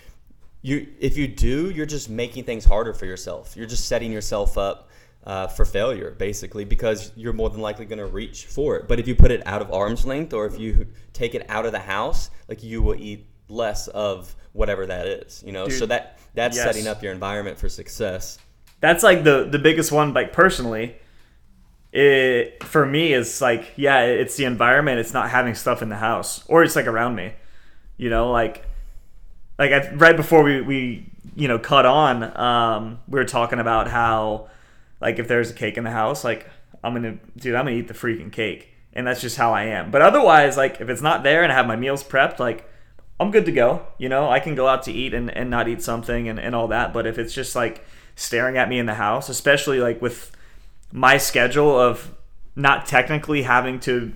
you 0.63 0.87
if 1.01 1.17
you 1.17 1.27
do, 1.27 1.71
you're 1.71 1.87
just 1.87 2.09
making 2.09 2.45
things 2.45 2.65
harder 2.65 2.93
for 2.93 3.07
yourself. 3.07 3.57
You're 3.57 3.67
just 3.67 3.87
setting 3.87 4.13
yourself 4.13 4.59
up 4.59 4.91
uh, 5.25 5.47
for 5.49 5.65
failure, 5.65 6.11
basically, 6.13 6.65
because 6.65 7.13
you're 7.17 7.33
more 7.33 7.51
than 7.51 7.61
likely 7.61 7.87
going 7.87 7.99
to 7.99 8.07
reach 8.07 8.47
for 8.47 8.77
it. 8.77 8.89
But 8.89 8.99
if 9.01 9.09
you 9.09 9.15
put 9.15 9.31
it 9.31 9.47
out 9.47 9.63
of 9.63 9.73
arm's 9.73 10.05
length, 10.05 10.33
or 10.33 10.47
if 10.47 10.59
you 10.59 10.87
take 11.13 11.35
it 11.35 11.47
out 11.49 11.67
of 11.67 11.73
the 11.73 11.79
house, 11.79 12.31
like 12.49 12.63
you 12.63 12.83
will 12.83 12.97
eat 12.97 13.27
less 13.49 13.89
of 13.89 14.35
whatever 14.53 14.87
that 14.87 15.07
is. 15.07 15.43
You 15.47 15.53
know, 15.53 15.69
Dude, 15.69 15.79
so 15.79 15.87
that 15.87 16.19
that's 16.35 16.57
yes. 16.57 16.67
setting 16.67 16.87
up 16.87 17.03
your 17.03 17.13
environment 17.13 17.59
for 17.59 17.69
success. 17.69 18.39
That's 18.81 19.03
like 19.03 19.25
the 19.25 19.45
the 19.45 19.59
biggest 19.59 19.91
one. 19.91 20.15
Like 20.15 20.33
personally, 20.33 20.97
it 21.93 22.63
for 22.63 22.87
me 22.87 23.13
is 23.13 23.41
like 23.41 23.73
yeah, 23.77 24.03
it's 24.03 24.37
the 24.37 24.45
environment. 24.45 25.01
It's 25.01 25.13
not 25.13 25.31
having 25.31 25.55
stuff 25.55 25.83
in 25.83 25.89
the 25.89 25.97
house 25.97 26.45
or 26.49 26.63
it's 26.63 26.77
like 26.77 26.87
around 26.87 27.15
me. 27.15 27.33
You 27.97 28.11
know, 28.11 28.31
like 28.31 28.65
like 29.59 29.73
I, 29.73 29.91
right 29.95 30.17
before 30.17 30.43
we 30.43 30.61
we 30.61 31.11
you 31.35 31.49
know 31.49 31.59
cut 31.59 31.87
on, 31.87 32.37
um, 32.39 33.01
we 33.09 33.19
were 33.19 33.25
talking 33.25 33.59
about 33.59 33.89
how 33.89 34.49
like 35.01 35.19
if 35.19 35.29
there's 35.29 35.51
a 35.51 35.55
cake 35.55 35.77
in 35.77 35.85
the 35.85 35.91
house, 35.91 36.23
like 36.25 36.49
I'm 36.85 36.95
gonna 36.95 37.19
dude, 37.37 37.55
I'm 37.55 37.65
gonna 37.65 37.77
eat 37.77 37.89
the 37.89 37.95
freaking 37.95 38.33
cake, 38.33 38.69
and 38.93 39.07
that's 39.07 39.21
just 39.21 39.37
how 39.37 39.53
I 39.53 39.65
am. 39.65 39.91
But 39.91 40.03
otherwise, 40.03 40.57
like 40.57 40.81
if 40.81 40.89
it's 40.89 41.03
not 41.03 41.25
there 41.25 41.43
and 41.43 41.51
I 41.51 41.57
have 41.57 41.67
my 41.67 41.77
meals 41.77 42.05
prepped, 42.05 42.39
like 42.39 42.69
I'm 43.19 43.31
good 43.31 43.47
to 43.47 43.53
go. 43.53 43.87
You 43.99 44.09
know, 44.09 44.31
I 44.31 44.41
can 44.41 44.55
go 44.55 44.69
out 44.69 44.85
to 44.85 44.93
eat 44.93 45.13
and, 45.13 45.31
and 45.31 45.51
not 45.51 45.69
eat 45.69 45.83
something 45.83 46.29
and, 46.29 46.39
and 46.39 46.55
all 46.55 46.69
that. 46.69 46.93
But 46.93 47.07
if 47.07 47.19
it's 47.19 47.35
just 47.35 47.57
like 47.57 47.85
staring 48.19 48.59
at 48.59 48.69
me 48.69 48.79
in 48.79 48.87
the 48.87 48.95
house, 48.95 49.29
especially 49.29 49.79
like 49.79 50.03
with 50.03 50.33
my 50.93 51.17
schedule 51.17 51.79
of 51.79 52.15
not 52.57 52.85
technically 52.85 53.43
having 53.43 53.79
to 53.81 54.13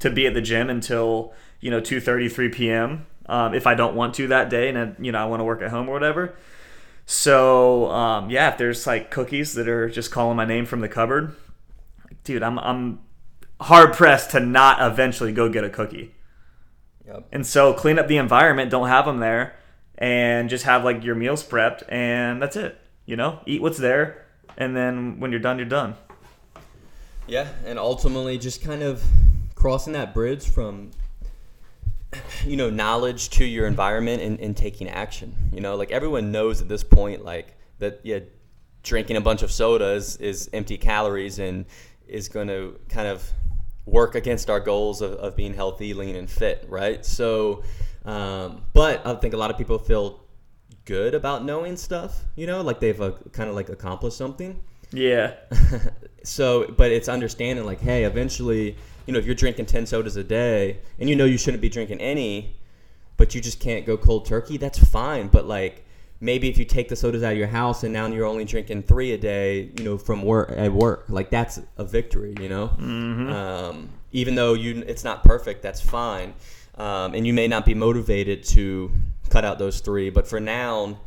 to 0.00 0.10
be 0.10 0.26
at 0.26 0.34
the 0.34 0.40
gym 0.40 0.70
until 0.70 1.32
you 1.60 1.70
know 1.70 1.80
2:30 1.80 2.32
3 2.32 2.48
p.m. 2.48 3.06
Um, 3.26 3.54
if 3.54 3.66
I 3.66 3.74
don't 3.74 3.94
want 3.94 4.14
to 4.14 4.26
that 4.28 4.50
day 4.50 4.68
and 4.70 4.96
you 4.98 5.12
know 5.12 5.18
I 5.18 5.26
want 5.26 5.40
to 5.40 5.44
work 5.44 5.62
at 5.62 5.70
home 5.70 5.88
or 5.88 5.92
whatever. 5.92 6.34
So 7.04 7.90
um, 7.90 8.30
yeah, 8.30 8.50
if 8.50 8.58
there's 8.58 8.86
like 8.86 9.10
cookies 9.10 9.52
that 9.54 9.68
are 9.68 9.88
just 9.90 10.10
calling 10.10 10.36
my 10.36 10.46
name 10.46 10.64
from 10.64 10.80
the 10.80 10.88
cupboard, 10.88 11.36
dude, 12.24 12.42
I'm 12.42 12.58
I'm 12.58 13.00
hard 13.60 13.92
pressed 13.92 14.30
to 14.30 14.40
not 14.40 14.80
eventually 14.80 15.32
go 15.32 15.48
get 15.48 15.62
a 15.62 15.70
cookie. 15.70 16.14
Yep. 17.06 17.28
And 17.32 17.46
so 17.46 17.74
clean 17.74 17.98
up 17.98 18.08
the 18.08 18.16
environment, 18.16 18.70
don't 18.70 18.88
have 18.88 19.04
them 19.04 19.18
there, 19.18 19.56
and 19.98 20.48
just 20.48 20.64
have 20.64 20.84
like 20.84 21.04
your 21.04 21.14
meals 21.14 21.44
prepped, 21.44 21.82
and 21.90 22.40
that's 22.40 22.56
it. 22.56 22.78
You 23.12 23.16
know, 23.16 23.40
eat 23.44 23.60
what's 23.60 23.76
there, 23.76 24.24
and 24.56 24.74
then 24.74 25.20
when 25.20 25.32
you're 25.32 25.38
done, 25.38 25.58
you're 25.58 25.68
done. 25.68 25.96
Yeah, 27.26 27.46
and 27.66 27.78
ultimately 27.78 28.38
just 28.38 28.64
kind 28.64 28.82
of 28.82 29.04
crossing 29.54 29.92
that 29.92 30.14
bridge 30.14 30.48
from 30.48 30.92
you 32.46 32.56
know 32.56 32.70
knowledge 32.70 33.28
to 33.32 33.44
your 33.44 33.66
environment 33.66 34.22
and, 34.22 34.40
and 34.40 34.56
taking 34.56 34.88
action. 34.88 35.36
You 35.52 35.60
know, 35.60 35.76
like 35.76 35.90
everyone 35.90 36.32
knows 36.32 36.62
at 36.62 36.68
this 36.70 36.82
point, 36.82 37.22
like 37.22 37.54
that. 37.80 38.00
Yeah, 38.02 38.20
drinking 38.82 39.18
a 39.18 39.20
bunch 39.20 39.42
of 39.42 39.52
sodas 39.52 40.16
is 40.16 40.48
empty 40.54 40.78
calories 40.78 41.38
and 41.38 41.66
is 42.08 42.30
going 42.30 42.48
to 42.48 42.80
kind 42.88 43.08
of 43.08 43.30
work 43.84 44.14
against 44.14 44.48
our 44.48 44.58
goals 44.58 45.02
of, 45.02 45.12
of 45.16 45.36
being 45.36 45.52
healthy, 45.52 45.92
lean, 45.92 46.16
and 46.16 46.30
fit, 46.30 46.64
right? 46.66 47.04
So, 47.04 47.62
um, 48.06 48.64
but 48.72 49.06
I 49.06 49.14
think 49.16 49.34
a 49.34 49.36
lot 49.36 49.50
of 49.50 49.58
people 49.58 49.76
feel 49.76 50.22
good 50.84 51.14
about 51.14 51.44
knowing 51.44 51.76
stuff, 51.76 52.24
you 52.36 52.46
know, 52.46 52.60
like 52.60 52.80
they've 52.80 53.00
uh, 53.00 53.12
kind 53.32 53.48
of 53.48 53.54
like 53.54 53.68
accomplished 53.68 54.16
something. 54.16 54.60
Yeah. 54.92 55.34
so, 56.24 56.66
but 56.76 56.92
it's 56.92 57.08
understanding 57.08 57.64
like, 57.64 57.80
hey, 57.80 58.04
eventually, 58.04 58.76
you 59.06 59.12
know, 59.12 59.18
if 59.18 59.26
you're 59.26 59.34
drinking 59.34 59.66
10 59.66 59.86
sodas 59.86 60.16
a 60.16 60.24
day 60.24 60.78
and 60.98 61.08
you 61.08 61.16
know 61.16 61.24
you 61.24 61.38
shouldn't 61.38 61.60
be 61.60 61.68
drinking 61.68 62.00
any, 62.00 62.56
but 63.16 63.34
you 63.34 63.40
just 63.40 63.60
can't 63.60 63.86
go 63.86 63.96
cold 63.96 64.26
turkey, 64.26 64.56
that's 64.56 64.78
fine. 64.78 65.28
But 65.28 65.46
like, 65.46 65.84
maybe 66.20 66.48
if 66.48 66.56
you 66.56 66.64
take 66.64 66.88
the 66.88 66.96
sodas 66.96 67.22
out 67.22 67.32
of 67.32 67.38
your 67.38 67.48
house 67.48 67.82
and 67.82 67.92
now 67.92 68.06
you're 68.06 68.26
only 68.26 68.44
drinking 68.44 68.84
three 68.84 69.12
a 69.12 69.18
day, 69.18 69.70
you 69.76 69.84
know, 69.84 69.98
from 69.98 70.22
work 70.22 70.52
at 70.56 70.72
work, 70.72 71.04
like 71.08 71.30
that's 71.30 71.60
a 71.78 71.84
victory, 71.84 72.34
you 72.40 72.48
know. 72.48 72.68
Mm-hmm. 72.78 73.32
Um, 73.32 73.88
even 74.12 74.34
though 74.34 74.54
you, 74.54 74.84
it's 74.86 75.04
not 75.04 75.24
perfect, 75.24 75.62
that's 75.62 75.80
fine. 75.80 76.34
Um, 76.76 77.14
and 77.14 77.26
you 77.26 77.34
may 77.34 77.48
not 77.48 77.64
be 77.66 77.74
motivated 77.74 78.44
to 78.44 78.90
cut 79.32 79.44
out 79.44 79.58
those 79.58 79.80
three, 79.80 80.10
but 80.10 80.26
for 80.26 80.40
now, 80.40 80.98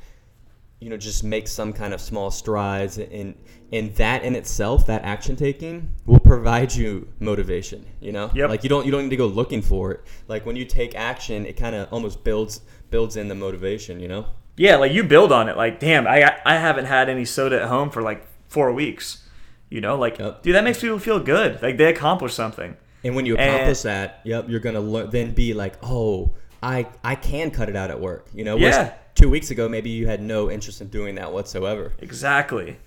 you 0.80 0.90
know, 0.90 0.98
just 0.98 1.24
make 1.24 1.48
some 1.48 1.72
kind 1.74 1.94
of 1.94 2.02
small 2.02 2.30
strides, 2.32 2.98
and 2.98 3.36
and 3.72 3.96
that 3.96 4.24
in 4.24 4.36
itself, 4.36 4.86
that 4.88 5.04
action 5.04 5.36
taking, 5.36 5.90
will 6.06 6.20
provide 6.20 6.74
you 6.76 7.08
motivation. 7.20 7.86
You 8.02 8.12
know, 8.12 8.30
Yep. 8.34 8.50
like 8.50 8.64
you 8.64 8.70
don't 8.70 8.86
you 8.86 8.92
don't 8.92 9.04
need 9.04 9.10
to 9.18 9.18
go 9.26 9.28
looking 9.28 9.62
for 9.62 9.92
it. 9.94 10.02
Like 10.28 10.46
when 10.46 10.56
you 10.56 10.66
take 10.66 10.96
action, 10.96 11.46
it 11.46 11.56
kind 11.58 11.76
of 11.76 11.88
almost 11.92 12.24
builds 12.24 12.62
builds 12.92 13.16
in 13.16 13.28
the 13.28 13.36
motivation. 13.36 14.00
You 14.00 14.08
know. 14.10 14.26
Yeah, 14.58 14.78
like 14.78 14.92
you 14.94 15.04
build 15.04 15.32
on 15.34 15.50
it. 15.50 15.58
Like, 15.58 15.80
damn, 15.80 16.08
I 16.08 16.38
I 16.46 16.56
haven't 16.58 16.86
had 16.86 17.10
any 17.10 17.26
soda 17.26 17.62
at 17.62 17.68
home 17.68 17.90
for 17.90 18.02
like 18.02 18.26
four 18.48 18.72
weeks. 18.74 19.22
You 19.70 19.82
know, 19.82 19.96
like, 19.98 20.20
Yep. 20.20 20.44
dude, 20.44 20.56
that 20.56 20.64
makes 20.64 20.80
people 20.80 21.00
feel 21.00 21.20
good. 21.20 21.62
Like 21.62 21.78
they 21.78 21.86
accomplished 21.86 22.36
something. 22.36 22.78
And 23.04 23.16
when 23.16 23.26
you 23.26 23.36
And- 23.36 23.50
accomplish 23.50 23.82
that, 23.82 24.20
yep, 24.24 24.46
you're 24.48 24.60
gonna 24.60 24.80
learn, 24.80 25.10
then 25.10 25.32
be 25.32 25.54
like, 25.54 25.74
oh, 25.84 26.34
I 26.66 26.88
I 27.04 27.16
can 27.16 27.52
cut 27.52 27.70
it 27.70 27.76
out 27.76 27.92
at 27.92 28.00
work. 28.00 28.28
You 28.34 28.44
know, 28.44 28.58
Yeah. 28.58 28.94
Two 29.14 29.30
weeks 29.30 29.50
ago, 29.50 29.70
maybe 29.70 29.90
you 29.92 30.08
had 30.08 30.22
no 30.22 30.52
interest 30.52 30.82
in 30.82 30.90
doing 30.90 31.16
that 31.16 31.32
whatsoever. 31.32 31.94
Exactly. 32.00 32.78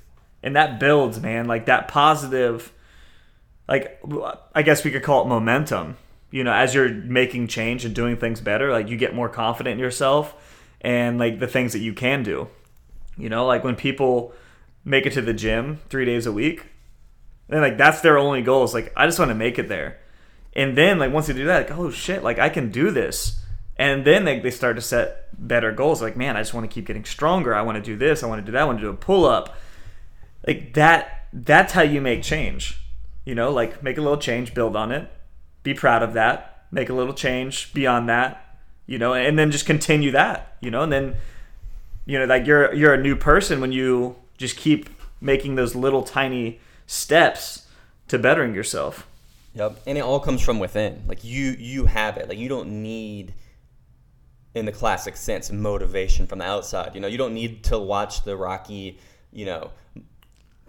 And 0.42 0.54
that 0.56 0.78
builds, 0.78 1.20
man, 1.20 1.46
like 1.46 1.66
that 1.66 1.88
positive 1.88 2.72
like 3.68 4.00
I 4.54 4.62
guess 4.62 4.84
we 4.84 4.90
could 4.90 5.02
call 5.02 5.24
it 5.24 5.28
momentum. 5.28 5.96
You 6.30 6.44
know, 6.44 6.52
as 6.52 6.74
you're 6.74 6.90
making 6.90 7.46
change 7.46 7.84
and 7.84 7.94
doing 7.94 8.16
things 8.16 8.40
better, 8.40 8.70
like 8.70 8.88
you 8.88 8.96
get 8.96 9.14
more 9.14 9.28
confident 9.28 9.74
in 9.74 9.78
yourself 9.78 10.34
and 10.80 11.18
like 11.18 11.38
the 11.38 11.46
things 11.46 11.72
that 11.72 11.80
you 11.80 11.94
can 11.94 12.22
do. 12.22 12.48
You 13.16 13.28
know, 13.28 13.46
like 13.46 13.64
when 13.64 13.76
people 13.76 14.32
make 14.84 15.06
it 15.06 15.12
to 15.14 15.22
the 15.22 15.32
gym 15.32 15.80
3 15.88 16.04
days 16.04 16.26
a 16.26 16.32
week, 16.32 16.66
and 17.48 17.60
like 17.60 17.78
that's 17.78 18.00
their 18.00 18.18
only 18.18 18.42
goal 18.42 18.64
is 18.64 18.74
like 18.74 18.92
I 18.96 19.06
just 19.06 19.18
want 19.18 19.30
to 19.30 19.34
make 19.34 19.58
it 19.58 19.68
there. 19.68 19.98
And 20.54 20.76
then 20.76 20.98
like 20.98 21.12
once 21.12 21.28
you 21.28 21.34
do 21.34 21.46
that, 21.46 21.68
like 21.70 21.78
oh 21.78 21.90
shit, 21.90 22.22
like 22.22 22.38
I 22.38 22.48
can 22.48 22.70
do 22.70 22.90
this. 22.90 23.40
And 23.78 24.04
then 24.04 24.24
they, 24.24 24.40
they 24.40 24.50
start 24.50 24.76
to 24.76 24.82
set 24.82 25.28
better 25.38 25.72
goals. 25.72 26.02
Like 26.02 26.16
man, 26.16 26.36
I 26.36 26.40
just 26.40 26.54
want 26.54 26.68
to 26.68 26.74
keep 26.74 26.86
getting 26.86 27.04
stronger. 27.04 27.54
I 27.54 27.62
want 27.62 27.76
to 27.76 27.82
do 27.82 27.96
this. 27.96 28.22
I 28.22 28.26
want 28.26 28.44
to 28.44 28.46
do 28.46 28.52
that. 28.52 28.62
I 28.62 28.64
want 28.64 28.78
to 28.78 28.84
do 28.84 28.90
a 28.90 28.94
pull 28.94 29.24
up. 29.24 29.56
Like 30.46 30.74
that. 30.74 31.26
That's 31.32 31.72
how 31.72 31.82
you 31.82 32.00
make 32.00 32.22
change. 32.22 32.80
You 33.24 33.34
know, 33.34 33.50
like 33.50 33.82
make 33.82 33.98
a 33.98 34.00
little 34.00 34.16
change, 34.16 34.54
build 34.54 34.74
on 34.74 34.90
it, 34.90 35.10
be 35.62 35.74
proud 35.74 36.02
of 36.02 36.14
that, 36.14 36.64
make 36.70 36.88
a 36.88 36.94
little 36.94 37.12
change 37.12 37.74
beyond 37.74 38.08
that. 38.08 38.56
You 38.86 38.98
know, 38.98 39.12
and 39.12 39.38
then 39.38 39.50
just 39.50 39.66
continue 39.66 40.10
that. 40.12 40.56
You 40.62 40.70
know, 40.70 40.82
and 40.82 40.92
then 40.92 41.16
you 42.06 42.18
know 42.18 42.24
like 42.24 42.46
you're 42.46 42.72
you're 42.72 42.94
a 42.94 43.02
new 43.02 43.14
person 43.14 43.60
when 43.60 43.70
you 43.70 44.16
just 44.38 44.56
keep 44.56 44.88
making 45.20 45.56
those 45.56 45.74
little 45.74 46.02
tiny 46.02 46.60
steps 46.86 47.66
to 48.08 48.18
bettering 48.18 48.54
yourself. 48.54 49.06
Yep. 49.54 49.82
And 49.86 49.98
it 49.98 50.00
all 50.00 50.20
comes 50.20 50.40
from 50.40 50.58
within. 50.58 51.04
Like 51.06 51.22
you 51.22 51.54
you 51.58 51.86
have 51.86 52.16
it. 52.16 52.28
Like 52.28 52.38
you 52.38 52.48
don't 52.48 52.82
need 52.82 53.34
in 54.58 54.66
the 54.66 54.72
classic 54.72 55.16
sense 55.16 55.50
motivation 55.50 56.26
from 56.26 56.40
the 56.40 56.44
outside. 56.44 56.94
You 56.94 57.00
know, 57.00 57.08
you 57.08 57.18
don't 57.18 57.34
need 57.34 57.64
to 57.64 57.78
watch 57.78 58.24
the 58.24 58.36
Rocky, 58.36 58.98
you 59.32 59.46
know, 59.46 59.70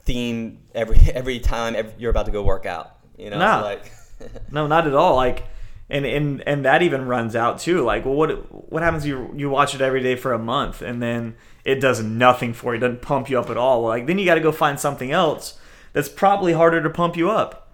theme 0.02 0.60
every 0.74 0.98
every 1.14 1.40
time 1.40 1.76
every, 1.76 1.94
you're 1.98 2.12
about 2.12 2.26
to 2.28 2.32
go 2.32 2.44
work 2.44 2.66
out. 2.66 2.96
You 3.18 3.30
know, 3.30 3.40
Nah. 3.40 3.62
like 3.62 3.92
No, 4.52 4.68
not 4.68 4.88
at 4.88 4.94
all. 4.94 5.16
Like, 5.16 5.44
and 5.90 6.06
and 6.06 6.44
and 6.48 6.66
that 6.66 6.82
even 6.82 7.06
runs 7.06 7.36
out 7.36 7.60
too. 7.60 7.84
Like, 7.84 8.06
well, 8.06 8.16
what 8.16 8.72
what 8.72 8.84
happens? 8.84 9.06
You 9.06 9.34
you 9.36 9.50
watch 9.50 9.74
it 9.76 9.82
every 9.82 10.02
day 10.02 10.16
for 10.16 10.34
a 10.34 10.40
month, 10.40 10.82
and 10.82 11.02
then 11.02 11.36
it 11.66 11.80
does 11.82 12.02
nothing 12.04 12.54
for 12.54 12.74
you. 12.74 12.80
Doesn't 12.80 13.02
pump 13.02 13.30
you 13.30 13.40
up 13.40 13.50
at 13.50 13.58
all. 13.58 13.82
Like 13.82 14.08
then 14.08 14.18
you 14.20 14.26
got 14.26 14.36
to 14.36 14.42
go 14.42 14.52
find 14.52 14.80
something 14.80 15.12
else 15.12 15.60
that's 15.94 16.10
probably 16.10 16.54
harder 16.54 16.82
to 16.84 16.90
pump 16.90 17.18
you 17.18 17.30
up. 17.32 17.69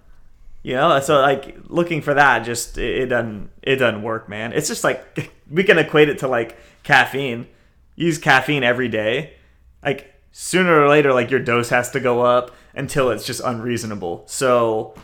You 0.66 0.74
know, 0.74 1.00
so 1.00 1.22
like 1.22 1.58
looking 1.68 2.02
for 2.02 2.16
that 2.16 2.40
just 2.40 2.80
it, 2.80 3.06
doesn't 3.06 3.52
it 3.62 3.76
doesn't 3.76 4.02
work, 4.02 4.28
man. 4.28 4.52
It's 4.52 4.68
just 4.68 4.84
like 4.84 5.32
we 5.52 5.64
can 5.64 5.78
equate 5.78 6.10
it 6.10 6.18
to 6.20 6.28
like 6.28 6.58
caffeine. 6.82 7.46
Use 7.96 8.18
caffeine 8.18 8.64
every 8.64 8.88
day, 8.88 9.36
like 9.84 10.20
sooner 10.32 10.82
or 10.82 10.90
later, 10.90 11.14
like 11.14 11.30
your 11.30 11.40
dose 11.40 11.70
has 11.70 11.92
to 11.92 12.00
go 12.00 12.24
up 12.24 12.50
until 12.74 13.12
it's 13.12 13.28
just 13.28 13.42
unreasonable. 13.46 14.24
So 14.26 14.96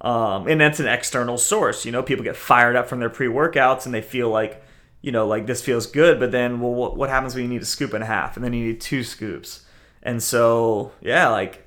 um, 0.00 0.48
and 0.48 0.60
that's 0.60 0.80
an 0.80 0.88
external 0.88 1.38
source. 1.38 1.84
You 1.84 1.92
know, 1.92 2.02
people 2.02 2.24
get 2.24 2.34
fired 2.34 2.74
up 2.74 2.88
from 2.88 2.98
their 2.98 3.08
pre 3.08 3.28
workouts 3.28 3.86
and 3.86 3.94
they 3.94 4.02
feel 4.02 4.28
like, 4.28 4.60
you 5.02 5.12
know, 5.12 5.28
like 5.28 5.46
this 5.46 5.62
feels 5.62 5.86
good. 5.86 6.18
But 6.18 6.32
then, 6.32 6.60
well, 6.60 6.74
what, 6.74 6.96
what 6.96 7.10
happens 7.10 7.36
when 7.36 7.44
you 7.44 7.50
need 7.50 7.62
a 7.62 7.66
scoop 7.66 7.92
and 7.92 8.02
a 8.02 8.08
half, 8.08 8.34
and 8.34 8.44
then 8.44 8.52
you 8.52 8.66
need 8.66 8.80
two 8.80 9.04
scoops? 9.04 9.64
And 10.02 10.20
so, 10.20 10.90
yeah, 11.00 11.28
like 11.28 11.64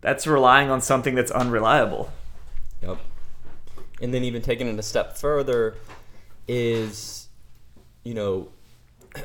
that's 0.00 0.26
relying 0.26 0.70
on 0.70 0.80
something 0.80 1.14
that's 1.14 1.30
unreliable. 1.30 2.10
Yep. 2.82 2.98
And 4.00 4.14
then 4.14 4.24
even 4.24 4.42
taking 4.42 4.68
it 4.68 4.78
a 4.78 4.82
step 4.82 5.16
further 5.16 5.76
is, 6.46 7.28
you 8.04 8.14
know, 8.14 8.48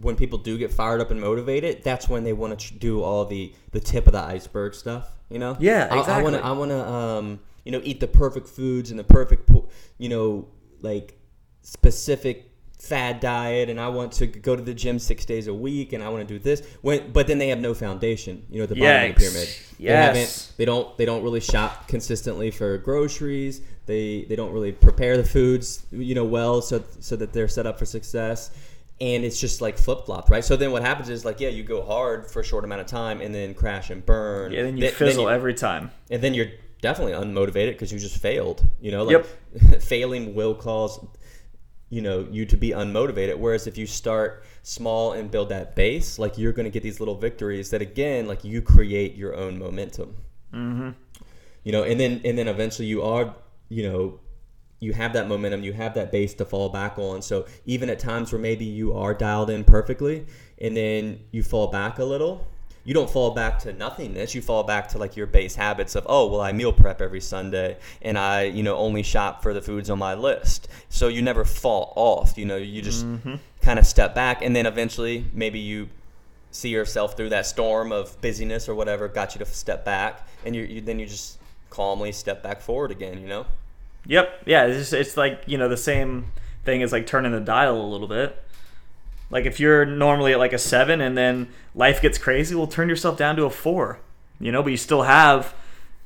when 0.00 0.16
people 0.16 0.38
do 0.38 0.56
get 0.56 0.72
fired 0.72 1.00
up 1.00 1.10
and 1.10 1.20
motivated, 1.20 1.82
that's 1.82 2.08
when 2.08 2.24
they 2.24 2.32
want 2.32 2.58
to 2.58 2.74
do 2.74 3.02
all 3.02 3.24
the 3.24 3.52
the 3.72 3.80
tip 3.80 4.06
of 4.06 4.12
the 4.12 4.20
iceberg 4.22 4.74
stuff. 4.74 5.08
You 5.28 5.38
know. 5.38 5.56
Yeah, 5.60 5.88
I- 5.90 5.96
I 5.96 6.00
exactly. 6.00 6.22
want 6.24 6.36
to. 6.36 6.44
I 6.44 6.52
want 6.52 6.70
to. 6.70 6.88
Um, 6.88 7.40
you 7.64 7.72
know, 7.72 7.80
eat 7.84 8.00
the 8.00 8.06
perfect 8.08 8.48
foods 8.48 8.90
and 8.90 8.98
the 8.98 9.04
perfect, 9.04 9.50
you 9.98 10.08
know, 10.08 10.48
like 10.80 11.18
specific 11.60 12.47
fad 12.78 13.18
diet 13.20 13.68
and 13.68 13.80
I 13.80 13.88
want 13.88 14.12
to 14.12 14.26
go 14.26 14.54
to 14.54 14.62
the 14.62 14.72
gym 14.74 14.98
six 14.98 15.24
days 15.24 15.46
a 15.48 15.54
week 15.54 15.92
and 15.92 16.02
I 16.02 16.08
want 16.08 16.26
to 16.26 16.32
do 16.34 16.38
this. 16.38 16.62
When, 16.80 17.10
but 17.12 17.26
then 17.26 17.38
they 17.38 17.48
have 17.48 17.58
no 17.60 17.74
foundation, 17.74 18.44
you 18.50 18.58
know, 18.58 18.62
at 18.64 18.68
the 18.68 18.76
bottom 18.76 19.10
of 19.10 19.16
the 19.16 19.20
pyramid. 19.20 19.48
They 19.78 19.84
Yes. 19.84 20.06
haven't 20.06 20.52
they 20.58 20.64
don't 20.64 20.96
they 20.98 21.04
don't 21.04 21.22
really 21.22 21.40
shop 21.40 21.88
consistently 21.88 22.50
for 22.50 22.78
groceries. 22.78 23.60
They 23.86 24.24
they 24.28 24.36
don't 24.36 24.52
really 24.52 24.72
prepare 24.72 25.16
the 25.16 25.24
foods, 25.24 25.84
you 25.92 26.14
know, 26.14 26.24
well 26.24 26.62
so 26.62 26.82
so 27.00 27.16
that 27.16 27.32
they're 27.32 27.48
set 27.48 27.66
up 27.66 27.78
for 27.78 27.84
success. 27.86 28.50
And 29.00 29.24
it's 29.24 29.40
just 29.40 29.60
like 29.60 29.78
flip 29.78 30.06
flopped, 30.06 30.28
right? 30.28 30.44
So 30.44 30.56
then 30.56 30.72
what 30.72 30.82
happens 30.82 31.08
is 31.08 31.24
like, 31.24 31.38
yeah, 31.38 31.50
you 31.50 31.62
go 31.62 31.82
hard 31.82 32.28
for 32.28 32.40
a 32.40 32.44
short 32.44 32.64
amount 32.64 32.80
of 32.80 32.88
time 32.88 33.20
and 33.20 33.32
then 33.32 33.54
crash 33.54 33.90
and 33.90 34.04
burn. 34.04 34.50
Yeah, 34.50 34.62
then 34.64 34.76
you 34.76 34.82
Th- 34.82 34.94
fizzle 34.94 35.24
you- 35.24 35.30
every 35.30 35.54
time. 35.54 35.92
and 36.10 36.20
then 36.20 36.34
you're 36.34 36.48
definitely 36.82 37.12
unmotivated 37.12 37.72
because 37.72 37.92
you 37.92 37.98
just 38.00 38.16
failed. 38.18 38.66
You 38.80 38.90
know, 38.90 39.04
like 39.04 39.24
failing 39.80 40.34
will 40.34 40.54
cause 40.54 40.98
you 41.90 42.00
know 42.00 42.26
you 42.30 42.46
to 42.46 42.56
be 42.56 42.70
unmotivated. 42.70 43.38
Whereas 43.38 43.66
if 43.66 43.78
you 43.78 43.86
start 43.86 44.44
small 44.62 45.12
and 45.12 45.30
build 45.30 45.48
that 45.48 45.74
base, 45.74 46.18
like 46.18 46.38
you're 46.38 46.52
going 46.52 46.64
to 46.64 46.70
get 46.70 46.82
these 46.82 47.00
little 47.00 47.16
victories 47.16 47.70
that 47.70 47.82
again, 47.82 48.26
like 48.26 48.44
you 48.44 48.62
create 48.62 49.14
your 49.16 49.34
own 49.34 49.58
momentum. 49.58 50.16
Mm-hmm. 50.52 50.90
You 51.64 51.72
know, 51.72 51.82
and 51.82 51.98
then 51.98 52.20
and 52.24 52.38
then 52.38 52.48
eventually 52.48 52.88
you 52.88 53.02
are, 53.02 53.34
you 53.68 53.82
know. 53.88 54.20
You 54.80 54.92
have 54.92 55.12
that 55.14 55.26
momentum, 55.26 55.64
you 55.64 55.72
have 55.72 55.94
that 55.94 56.12
base 56.12 56.34
to 56.34 56.44
fall 56.44 56.68
back 56.68 57.00
on. 57.00 57.20
So 57.20 57.46
even 57.66 57.90
at 57.90 57.98
times 57.98 58.30
where 58.30 58.40
maybe 58.40 58.64
you 58.64 58.96
are 58.96 59.12
dialed 59.12 59.50
in 59.50 59.64
perfectly, 59.64 60.24
and 60.60 60.76
then 60.76 61.18
you 61.32 61.42
fall 61.42 61.66
back 61.66 61.98
a 61.98 62.04
little, 62.04 62.46
you 62.84 62.94
don't 62.94 63.10
fall 63.10 63.32
back 63.32 63.58
to 63.60 63.72
nothingness. 63.72 64.34
You 64.34 64.42
fall 64.42 64.62
back 64.62 64.88
to 64.88 64.98
like 64.98 65.16
your 65.16 65.26
base 65.26 65.54
habits 65.54 65.94
of, 65.94 66.06
oh, 66.08 66.26
well, 66.26 66.40
I 66.40 66.52
meal 66.52 66.72
prep 66.72 67.00
every 67.00 67.20
Sunday 67.20 67.76
and 68.02 68.18
I, 68.18 68.44
you 68.44 68.62
know, 68.62 68.76
only 68.76 69.02
shop 69.02 69.42
for 69.42 69.52
the 69.52 69.60
foods 69.60 69.90
on 69.90 69.98
my 69.98 70.14
list. 70.14 70.68
So 70.88 71.08
you 71.08 71.22
never 71.22 71.44
fall 71.44 71.92
off. 71.96 72.38
You 72.38 72.46
know, 72.46 72.56
you 72.56 72.80
just 72.82 73.04
mm-hmm. 73.04 73.36
kind 73.62 73.78
of 73.78 73.86
step 73.86 74.14
back 74.14 74.42
and 74.42 74.54
then 74.56 74.66
eventually 74.66 75.26
maybe 75.32 75.58
you 75.58 75.88
see 76.50 76.70
yourself 76.70 77.16
through 77.16 77.28
that 77.28 77.46
storm 77.46 77.92
of 77.92 78.18
busyness 78.20 78.68
or 78.68 78.74
whatever 78.74 79.06
got 79.06 79.34
you 79.34 79.38
to 79.38 79.44
step 79.44 79.84
back 79.84 80.26
and 80.44 80.56
you, 80.56 80.62
you 80.62 80.80
then 80.80 80.98
you 80.98 81.06
just 81.06 81.38
calmly 81.70 82.10
step 82.10 82.42
back 82.42 82.60
forward 82.60 82.90
again, 82.90 83.20
you 83.20 83.28
know? 83.28 83.46
Yep. 84.06 84.42
Yeah. 84.46 84.66
It's 84.66 84.78
just, 84.78 84.92
it's 84.92 85.16
like 85.16 85.42
you 85.46 85.58
know 85.58 85.68
the 85.68 85.76
same 85.76 86.32
thing 86.64 86.82
as 86.82 86.92
like 86.92 87.06
turning 87.06 87.32
the 87.32 87.40
dial 87.40 87.80
a 87.80 87.88
little 87.88 88.08
bit. 88.08 88.42
Like 89.30 89.44
if 89.44 89.60
you're 89.60 89.84
normally 89.84 90.32
at 90.32 90.38
like 90.38 90.52
a 90.52 90.58
seven 90.58 91.00
and 91.00 91.16
then 91.16 91.48
life 91.74 92.00
gets 92.00 92.18
crazy, 92.18 92.54
well, 92.54 92.66
turn 92.66 92.88
yourself 92.88 93.18
down 93.18 93.36
to 93.36 93.44
a 93.44 93.50
four. 93.50 94.00
You 94.40 94.52
know, 94.52 94.62
but 94.62 94.70
you 94.70 94.76
still 94.76 95.02
have, 95.02 95.54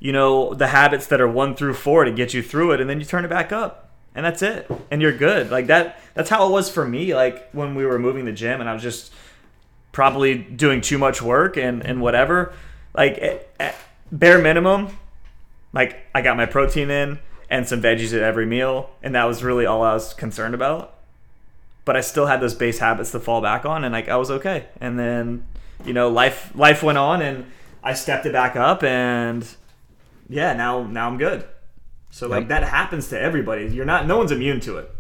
you 0.01 0.13
know, 0.13 0.55
the 0.55 0.69
habits 0.69 1.07
that 1.09 1.21
are 1.21 1.29
one 1.29 1.55
through 1.55 1.75
four 1.75 2.05
to 2.05 2.11
get 2.11 2.33
you 2.35 2.43
through 2.43 2.73
it, 2.73 2.81
and 2.81 2.89
then 2.89 2.99
you 2.99 3.05
turn 3.05 3.25
it 3.25 3.29
back 3.29 3.53
up, 3.53 3.91
and 4.15 4.25
that's 4.25 4.43
it, 4.43 4.71
and 4.91 5.03
you're 5.03 5.17
good. 5.17 5.51
Like 5.51 5.67
that. 5.67 6.01
That's 6.15 6.31
how 6.31 6.47
it 6.47 6.51
was 6.51 6.71
for 6.71 6.87
me. 6.87 7.15
Like 7.15 7.51
when 7.53 7.75
we 7.75 7.85
were 7.85 7.99
moving 7.99 8.25
the 8.25 8.33
gym, 8.33 8.61
and 8.61 8.69
I 8.69 8.75
was 8.75 8.83
just 8.83 9.13
probably 9.93 10.39
doing 10.39 10.81
too 10.81 10.99
much 10.99 11.21
work 11.23 11.57
and 11.57 11.85
and 11.85 12.01
whatever. 12.01 12.55
Like 12.95 13.19
at, 13.19 13.49
at 13.61 13.75
bare 14.11 14.39
minimum, 14.39 14.97
like 15.73 16.05
I 16.15 16.23
got 16.23 16.37
my 16.37 16.47
protein 16.47 16.91
in 16.91 17.19
and 17.51 17.69
some 17.69 17.83
veggies 17.83 18.15
at 18.15 18.23
every 18.23 18.47
meal, 18.47 18.91
and 19.03 19.15
that 19.15 19.25
was 19.25 19.45
really 19.45 19.67
all 19.67 19.83
I 19.83 19.93
was 19.93 20.15
concerned 20.15 20.55
about. 20.55 20.95
But 21.85 21.97
I 21.97 22.01
still 22.01 22.27
had 22.27 22.41
those 22.41 22.55
base 22.55 22.79
habits 22.79 23.11
to 23.13 23.21
fall 23.21 23.41
back 23.41 23.65
on, 23.65 23.85
and 23.85 23.93
like 23.93 24.09
I 24.09 24.17
was 24.17 24.31
okay. 24.31 24.67
And 24.81 24.99
then, 24.99 25.47
you 25.85 25.93
know, 25.93 26.09
life 26.09 26.53
life 26.55 26.83
went 26.83 26.99
on, 26.99 27.23
and 27.23 27.47
I 27.83 27.95
stepped 27.95 28.27
it 28.27 28.33
back 28.33 28.57
up, 28.57 28.83
and 28.83 29.47
yeah, 30.29 30.53
now 30.53 30.85
now 30.85 31.09
I'm 31.09 31.19
good. 31.19 31.45
So 32.11 32.29
like 32.29 32.49
that 32.49 32.63
happens 32.63 33.09
to 33.09 33.19
everybody. 33.19 33.67
You're 33.67 33.87
not 33.87 34.07
no 34.07 34.19
one's 34.19 34.33
immune 34.33 34.61
to 34.61 34.77
it. 34.79 34.91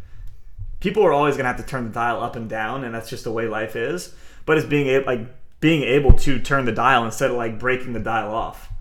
People 0.80 1.04
are 1.04 1.12
always 1.12 1.36
gonna 1.36 1.48
have 1.48 1.58
to 1.58 1.66
turn 1.66 1.84
the 1.84 1.90
dial 1.90 2.20
up 2.22 2.36
and 2.36 2.48
down, 2.48 2.84
and 2.84 2.94
that's 2.94 3.10
just 3.10 3.24
the 3.24 3.32
way 3.32 3.46
life 3.46 3.76
is. 3.76 4.14
But 4.46 4.58
it's 4.58 4.66
being 4.66 4.88
able 4.88 5.06
like 5.06 5.60
being 5.60 5.84
able 5.84 6.12
to 6.14 6.40
turn 6.40 6.64
the 6.64 6.72
dial 6.72 7.04
instead 7.04 7.30
of 7.30 7.36
like 7.36 7.58
breaking 7.58 7.92
the 7.92 8.00
dial 8.00 8.34
off 8.34 8.72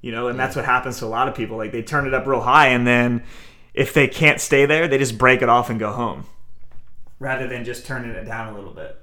you 0.00 0.12
know 0.12 0.28
and 0.28 0.38
that's 0.38 0.56
what 0.56 0.64
happens 0.64 0.98
to 0.98 1.04
a 1.04 1.06
lot 1.06 1.28
of 1.28 1.34
people 1.34 1.56
like 1.56 1.72
they 1.72 1.82
turn 1.82 2.06
it 2.06 2.14
up 2.14 2.26
real 2.26 2.40
high 2.40 2.68
and 2.68 2.86
then 2.86 3.22
if 3.74 3.92
they 3.92 4.06
can't 4.06 4.40
stay 4.40 4.66
there 4.66 4.88
they 4.88 4.98
just 4.98 5.18
break 5.18 5.42
it 5.42 5.48
off 5.48 5.70
and 5.70 5.80
go 5.80 5.92
home 5.92 6.24
rather 7.18 7.46
than 7.48 7.64
just 7.64 7.86
turning 7.86 8.10
it 8.10 8.24
down 8.24 8.52
a 8.52 8.56
little 8.56 8.72
bit 8.72 8.96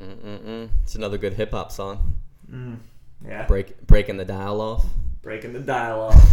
Mm-mm. 0.00 0.68
It's 0.82 0.94
another 0.94 1.18
good 1.18 1.34
hip 1.34 1.50
hop 1.52 1.70
song. 1.70 2.14
Mm, 2.50 2.78
yeah 3.26 3.46
Break 3.46 3.86
breaking 3.86 4.16
the 4.16 4.24
dial 4.24 4.60
off. 4.60 4.86
breaking 5.22 5.52
the 5.52 5.60
dial 5.60 6.00
off 6.00 6.30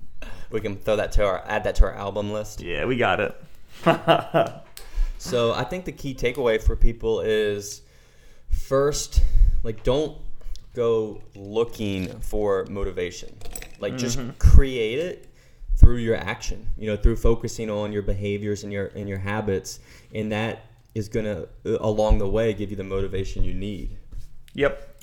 We 0.50 0.60
can 0.60 0.76
throw 0.76 0.96
that 0.96 1.12
to 1.12 1.24
our 1.26 1.42
add 1.46 1.64
that 1.64 1.76
to 1.76 1.84
our 1.84 1.94
album 1.94 2.32
list. 2.32 2.60
yeah 2.60 2.84
we 2.84 2.96
got 2.96 3.20
it 3.20 3.34
So 5.18 5.54
I 5.54 5.64
think 5.64 5.86
the 5.86 5.92
key 5.92 6.14
takeaway 6.14 6.60
for 6.60 6.76
people 6.76 7.20
is 7.22 7.80
first, 8.50 9.22
like 9.62 9.82
don't 9.82 10.18
go 10.74 11.22
looking 11.34 12.20
for 12.20 12.66
motivation. 12.68 13.34
Like 13.78 13.96
just 13.96 14.18
mm-hmm. 14.18 14.32
create 14.38 14.98
it 14.98 15.28
through 15.76 15.96
your 15.96 16.16
action. 16.16 16.68
You 16.76 16.88
know, 16.88 16.96
through 16.96 17.16
focusing 17.16 17.70
on 17.70 17.92
your 17.92 18.02
behaviors 18.02 18.64
and 18.64 18.72
your 18.72 18.86
and 18.88 19.08
your 19.08 19.18
habits, 19.18 19.80
and 20.14 20.32
that 20.32 20.66
is 20.94 21.08
gonna 21.08 21.46
uh, 21.66 21.78
along 21.80 22.18
the 22.18 22.28
way 22.28 22.54
give 22.54 22.70
you 22.70 22.76
the 22.76 22.84
motivation 22.84 23.44
you 23.44 23.54
need. 23.54 23.96
Yep. 24.54 25.02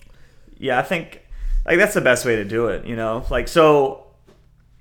Yeah, 0.58 0.80
I 0.80 0.84
think 0.84 1.22
like 1.66 1.78
that's 1.78 1.94
the 1.94 2.02
best 2.02 2.26
way 2.26 2.36
to 2.38 2.46
do 2.46 2.68
it, 2.68 2.86
you 2.86 2.96
know? 2.96 3.26
Like 3.30 3.48
so 3.48 4.08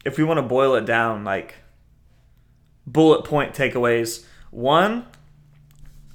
if 0.04 0.16
we 0.16 0.24
want 0.24 0.38
to 0.38 0.42
boil 0.42 0.74
it 0.76 0.86
down 0.86 1.24
like 1.24 1.56
bullet 2.86 3.24
point 3.24 3.54
takeaways, 3.54 4.24
one 4.50 5.06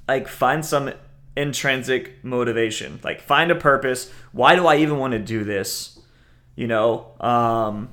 like 0.08 0.28
find 0.28 0.64
some 0.64 0.92
intrinsic 1.36 2.24
motivation. 2.24 3.00
Like 3.04 3.20
find 3.20 3.50
a 3.50 3.54
purpose. 3.54 4.10
Why 4.32 4.56
do 4.56 4.66
I 4.66 4.76
even 4.76 4.98
want 4.98 5.12
to 5.12 5.18
do 5.18 5.44
this? 5.44 5.98
You 6.54 6.66
know, 6.66 7.12
um 7.20 7.90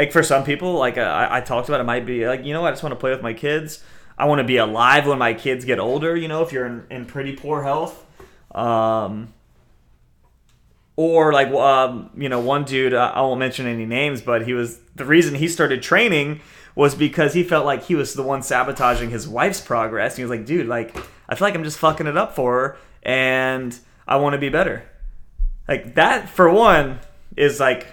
like 0.00 0.12
for 0.12 0.22
some 0.22 0.44
people, 0.44 0.76
like 0.76 0.96
uh, 0.96 1.02
I, 1.02 1.36
I 1.36 1.40
talked 1.42 1.68
about, 1.68 1.78
it 1.78 1.84
might 1.84 2.06
be 2.06 2.26
like, 2.26 2.42
you 2.42 2.54
know 2.54 2.64
I 2.64 2.70
just 2.70 2.82
want 2.82 2.94
to 2.94 2.96
play 2.98 3.10
with 3.10 3.20
my 3.20 3.34
kids. 3.34 3.84
I 4.16 4.24
want 4.24 4.38
to 4.38 4.44
be 4.44 4.56
alive 4.56 5.06
when 5.06 5.18
my 5.18 5.34
kids 5.34 5.66
get 5.66 5.78
older. 5.78 6.16
You 6.16 6.26
know, 6.26 6.42
if 6.42 6.52
you're 6.52 6.64
in, 6.64 6.86
in 6.88 7.04
pretty 7.04 7.36
poor 7.36 7.62
health, 7.62 8.06
um, 8.54 9.34
or 10.96 11.34
like 11.34 11.48
um, 11.48 12.08
you 12.16 12.30
know 12.30 12.40
one 12.40 12.64
dude 12.64 12.94
uh, 12.94 13.12
i 13.14 13.20
won't 13.20 13.38
mention 13.38 13.66
any 13.66 13.86
names 13.86 14.20
but 14.20 14.44
he 14.46 14.52
was 14.52 14.80
the 14.96 15.04
reason 15.04 15.34
he 15.34 15.48
started 15.48 15.82
training 15.82 16.40
was 16.74 16.94
because 16.94 17.32
he 17.32 17.42
felt 17.42 17.64
like 17.64 17.84
he 17.84 17.94
was 17.94 18.14
the 18.14 18.22
one 18.22 18.42
sabotaging 18.42 19.10
his 19.10 19.26
wife's 19.26 19.60
progress 19.60 20.16
he 20.16 20.22
was 20.22 20.30
like 20.30 20.44
dude 20.44 20.66
like 20.66 20.94
i 21.28 21.34
feel 21.34 21.46
like 21.46 21.54
i'm 21.54 21.64
just 21.64 21.78
fucking 21.78 22.06
it 22.06 22.16
up 22.16 22.34
for 22.34 22.52
her 22.52 22.76
and 23.02 23.78
i 24.06 24.16
want 24.16 24.34
to 24.34 24.38
be 24.38 24.48
better 24.48 24.82
like 25.68 25.94
that 25.94 26.28
for 26.28 26.50
one 26.50 26.98
is 27.36 27.60
like 27.60 27.86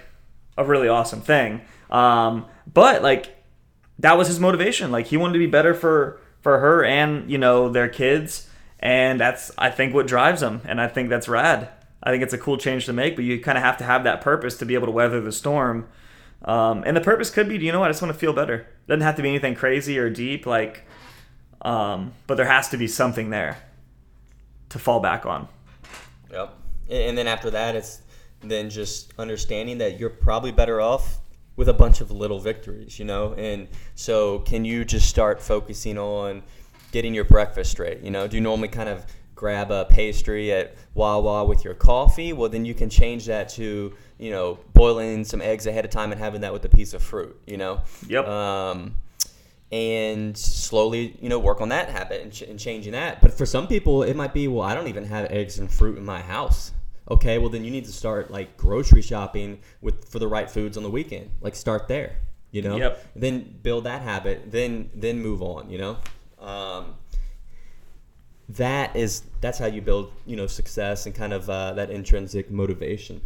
a 0.58 0.64
really 0.64 0.88
awesome 0.88 1.20
thing 1.22 1.62
um, 1.90 2.46
but 2.72 3.02
like 3.02 3.34
that 3.98 4.16
was 4.16 4.28
his 4.28 4.40
motivation. 4.40 4.90
Like 4.90 5.06
he 5.06 5.16
wanted 5.16 5.34
to 5.34 5.38
be 5.38 5.46
better 5.46 5.74
for 5.74 6.20
for 6.40 6.58
her 6.60 6.84
and 6.84 7.30
you 7.30 7.38
know 7.38 7.68
their 7.68 7.88
kids. 7.88 8.48
And 8.80 9.18
that's 9.20 9.50
i 9.58 9.70
think 9.70 9.92
what 9.92 10.06
drives 10.06 10.42
him. 10.42 10.60
And 10.64 10.80
i 10.80 10.86
think 10.88 11.08
that's 11.08 11.28
rad. 11.28 11.68
I 12.02 12.10
think 12.10 12.22
it's 12.22 12.32
a 12.32 12.38
cool 12.38 12.58
change 12.58 12.86
to 12.86 12.92
make 12.92 13.16
but 13.16 13.24
you 13.24 13.40
kind 13.40 13.58
of 13.58 13.64
have 13.64 13.76
to 13.78 13.84
have 13.84 14.04
that 14.04 14.20
purpose 14.20 14.56
to 14.58 14.66
be 14.66 14.74
able 14.74 14.86
to 14.86 14.92
weather 14.92 15.20
the 15.20 15.32
storm. 15.32 15.88
Um, 16.44 16.84
and 16.86 16.96
the 16.96 17.00
purpose 17.00 17.30
could 17.30 17.48
be 17.48 17.58
you 17.58 17.72
know 17.72 17.80
what 17.80 17.88
i 17.88 17.90
just 17.90 18.02
want 18.02 18.14
to 18.14 18.18
feel 18.18 18.32
better. 18.32 18.66
Doesn't 18.86 19.00
have 19.00 19.16
to 19.16 19.22
be 19.22 19.28
anything 19.28 19.54
crazy 19.54 19.98
or 19.98 20.08
deep 20.10 20.46
like 20.46 20.84
um, 21.62 22.12
but 22.28 22.36
there 22.36 22.46
has 22.46 22.68
to 22.68 22.76
be 22.76 22.86
something 22.86 23.30
there 23.30 23.58
to 24.68 24.78
fall 24.78 25.00
back 25.00 25.26
on. 25.26 25.48
Yep. 26.30 26.54
And 26.88 27.02
and 27.02 27.18
then 27.18 27.26
after 27.26 27.50
that, 27.50 27.74
it's 27.74 28.02
then 28.40 28.70
just 28.70 29.12
understanding 29.18 29.78
that 29.78 29.98
you're 29.98 30.10
probably 30.10 30.52
better 30.52 30.80
off 30.80 31.17
with 31.58 31.68
a 31.68 31.74
bunch 31.74 32.00
of 32.00 32.12
little 32.12 32.38
victories, 32.38 33.00
you 33.00 33.04
know? 33.04 33.34
And 33.34 33.66
so 33.96 34.38
can 34.38 34.64
you 34.64 34.84
just 34.84 35.08
start 35.08 35.42
focusing 35.42 35.98
on 35.98 36.44
getting 36.92 37.12
your 37.12 37.24
breakfast 37.24 37.72
straight? 37.72 38.00
You 38.00 38.12
know, 38.12 38.28
do 38.28 38.36
you 38.36 38.40
normally 38.40 38.68
kind 38.68 38.88
of 38.88 39.04
grab 39.34 39.72
a 39.72 39.84
pastry 39.84 40.52
at 40.52 40.76
Wawa 40.94 41.44
with 41.44 41.64
your 41.64 41.74
coffee? 41.74 42.32
Well, 42.32 42.48
then 42.48 42.64
you 42.64 42.74
can 42.74 42.88
change 42.88 43.26
that 43.26 43.48
to, 43.50 43.92
you 44.18 44.30
know, 44.30 44.60
boiling 44.72 45.24
some 45.24 45.42
eggs 45.42 45.66
ahead 45.66 45.84
of 45.84 45.90
time 45.90 46.12
and 46.12 46.20
having 46.20 46.42
that 46.42 46.52
with 46.52 46.64
a 46.64 46.68
piece 46.68 46.94
of 46.94 47.02
fruit, 47.02 47.36
you 47.44 47.56
know? 47.56 47.80
Yep. 48.06 48.28
Um, 48.28 48.94
and 49.72 50.38
slowly, 50.38 51.16
you 51.20 51.28
know, 51.28 51.40
work 51.40 51.60
on 51.60 51.70
that 51.70 51.88
habit 51.88 52.22
and, 52.22 52.32
ch- 52.32 52.42
and 52.42 52.56
changing 52.56 52.92
that. 52.92 53.20
But 53.20 53.36
for 53.36 53.44
some 53.44 53.66
people, 53.66 54.04
it 54.04 54.14
might 54.14 54.32
be, 54.32 54.46
well, 54.46 54.62
I 54.62 54.76
don't 54.76 54.86
even 54.86 55.06
have 55.06 55.28
eggs 55.32 55.58
and 55.58 55.68
fruit 55.68 55.98
in 55.98 56.04
my 56.04 56.22
house. 56.22 56.70
Okay, 57.10 57.38
well 57.38 57.48
then 57.48 57.64
you 57.64 57.70
need 57.70 57.84
to 57.86 57.92
start 57.92 58.30
like 58.30 58.56
grocery 58.56 59.02
shopping 59.02 59.60
with 59.80 60.08
for 60.08 60.18
the 60.18 60.28
right 60.28 60.50
foods 60.50 60.76
on 60.76 60.82
the 60.82 60.90
weekend. 60.90 61.30
Like 61.40 61.54
start 61.56 61.88
there, 61.88 62.16
you 62.50 62.60
know. 62.62 62.76
Yep. 62.76 63.06
Then 63.16 63.58
build 63.62 63.84
that 63.84 64.02
habit. 64.02 64.50
Then 64.52 64.90
then 64.94 65.20
move 65.20 65.40
on. 65.42 65.70
You 65.70 65.78
know. 65.78 65.96
Um, 66.40 66.94
that 68.50 68.96
is 68.96 69.22
that's 69.40 69.58
how 69.58 69.66
you 69.66 69.82
build 69.82 70.12
you 70.26 70.36
know 70.36 70.46
success 70.46 71.06
and 71.06 71.14
kind 71.14 71.32
of 71.32 71.48
uh, 71.50 71.72
that 71.74 71.90
intrinsic 71.90 72.50
motivation. 72.50 73.20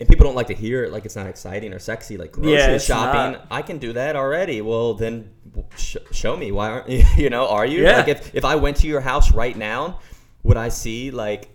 And 0.00 0.08
people 0.08 0.24
don't 0.24 0.34
like 0.34 0.48
to 0.48 0.54
hear 0.54 0.82
it 0.82 0.92
like 0.92 1.04
it's 1.04 1.14
not 1.14 1.26
exciting 1.26 1.72
or 1.72 1.78
sexy 1.78 2.16
like 2.16 2.32
grocery 2.32 2.54
Yeah, 2.54 2.78
shopping. 2.78 3.32
not. 3.34 3.46
I 3.52 3.62
can 3.62 3.78
do 3.78 3.92
that 3.92 4.16
already. 4.16 4.60
Well, 4.60 4.94
then 4.94 5.30
sh- 5.76 5.98
show 6.10 6.36
me 6.36 6.50
why 6.50 6.70
aren't 6.70 6.88
you? 6.88 7.04
You 7.16 7.30
know, 7.30 7.46
are 7.48 7.64
you? 7.66 7.82
Yeah. 7.82 7.98
Like 7.98 8.08
if 8.08 8.34
if 8.34 8.44
I 8.44 8.56
went 8.56 8.78
to 8.78 8.88
your 8.88 9.00
house 9.00 9.32
right 9.32 9.56
now, 9.56 10.00
would 10.42 10.56
I 10.56 10.70
see 10.70 11.10
like 11.12 11.50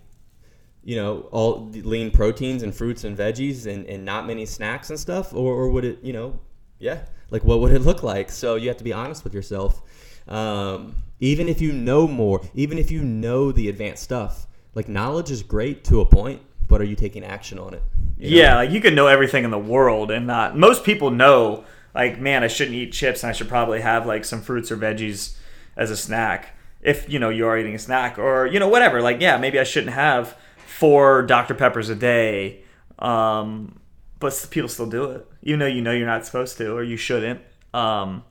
you 0.88 0.96
know 0.96 1.28
all 1.32 1.70
lean 1.74 2.10
proteins 2.10 2.64
and 2.64 2.74
fruits 2.74 3.04
and 3.04 3.18
veggies 3.18 3.68
and, 3.72 3.86
and 3.88 4.06
not 4.06 4.26
many 4.26 4.46
snacks 4.46 4.90
and 4.90 4.98
stuff 4.98 5.34
or, 5.34 5.54
or 5.54 5.70
would 5.70 5.84
it 5.84 6.00
you 6.02 6.14
know 6.14 6.40
yeah 6.80 7.00
like 7.30 7.44
what 7.44 7.60
would 7.60 7.74
it 7.74 7.82
look 7.82 8.04
like 8.04 8.32
so 8.32 8.56
you 8.56 8.70
have 8.70 8.78
to 8.78 8.86
be 8.86 8.94
honest 8.94 9.26
with 9.26 9.34
yourself 9.34 9.82
um, 10.30 10.96
even 11.20 11.50
if 11.50 11.60
you 11.60 11.74
know 11.74 12.08
more 12.08 12.40
even 12.56 12.78
if 12.78 12.90
you 12.90 13.04
know 13.04 13.52
the 13.52 13.68
advanced 13.68 14.02
stuff 14.02 14.48
like 14.76 14.88
knowledge 14.88 15.30
is 15.30 15.44
great 15.44 15.84
to 15.84 16.00
a 16.00 16.06
point 16.06 16.42
but 16.70 16.80
are 16.80 16.86
you 16.86 16.96
taking 16.96 17.24
action 17.24 17.60
on 17.60 17.74
it 17.74 17.84
You 18.18 18.30
know? 18.30 18.38
Yeah, 18.38 18.56
like 18.56 18.72
you 18.72 18.82
can 18.82 18.96
know 18.96 19.08
everything 19.08 19.44
in 19.44 19.52
the 19.52 19.60
world 19.60 20.10
and 20.12 20.26
not. 20.26 20.58
Most 20.58 20.84
people 20.84 21.12
know, 21.12 21.66
like, 21.94 22.20
man, 22.20 22.44
I 22.44 22.48
shouldn't 22.48 22.76
eat 22.76 22.92
chips 22.92 23.24
and 23.24 23.30
I 23.30 23.34
should 23.34 23.48
probably 23.48 23.82
have 23.82 24.06
like 24.06 24.26
some 24.26 24.42
fruits 24.42 24.72
or 24.72 24.78
veggies 24.78 25.38
as 25.76 25.92
a 25.92 25.98
snack. 25.98 26.58
If 26.82 27.10
you 27.10 27.20
know 27.20 27.30
you 27.30 27.48
are 27.48 27.58
eating 27.58 27.76
a 27.76 27.80
snack, 27.80 28.18
or 28.18 28.46
you 28.46 28.60
know 28.60 28.70
whatever, 28.70 29.02
like 29.02 29.20
yeah, 29.22 29.38
maybe 29.38 29.60
I 29.60 29.64
shouldn't 29.64 29.94
have 29.94 30.38
four 30.80 31.24
Dr 31.24 31.54
Peppers 31.56 31.90
a 31.90 31.96
day, 31.96 32.64
um, 33.00 33.80
but 34.20 34.48
people 34.52 34.70
still 34.70 34.86
do 34.90 35.06
it. 35.12 35.28
You 35.42 35.58
know, 35.58 35.66
you 35.68 35.82
know 35.82 35.92
you're 35.92 36.08
not 36.08 36.26
supposed 36.26 36.58
to, 36.58 36.74
or 36.76 36.84
you 36.84 36.98
shouldn't. 36.98 37.42
Um, 37.74 38.24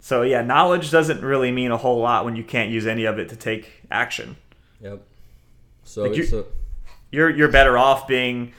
so 0.00 0.22
yeah, 0.22 0.42
knowledge 0.42 0.90
doesn't 0.90 1.22
really 1.22 1.50
mean 1.50 1.70
a 1.70 1.76
whole 1.76 1.98
lot 2.00 2.24
when 2.24 2.36
you 2.36 2.44
can't 2.44 2.70
use 2.70 2.86
any 2.86 3.04
of 3.04 3.18
it 3.18 3.28
to 3.30 3.36
take 3.36 3.82
action. 3.90 4.36
yep 4.80 5.02
so, 5.84 6.02
Like 6.02 6.16
you- 6.16 6.22
it's 6.22 6.32
a, 6.32 6.44
you're 7.10 7.30
you're 7.30 7.50
better 7.50 7.78
off 7.78 8.06
being 8.06 8.52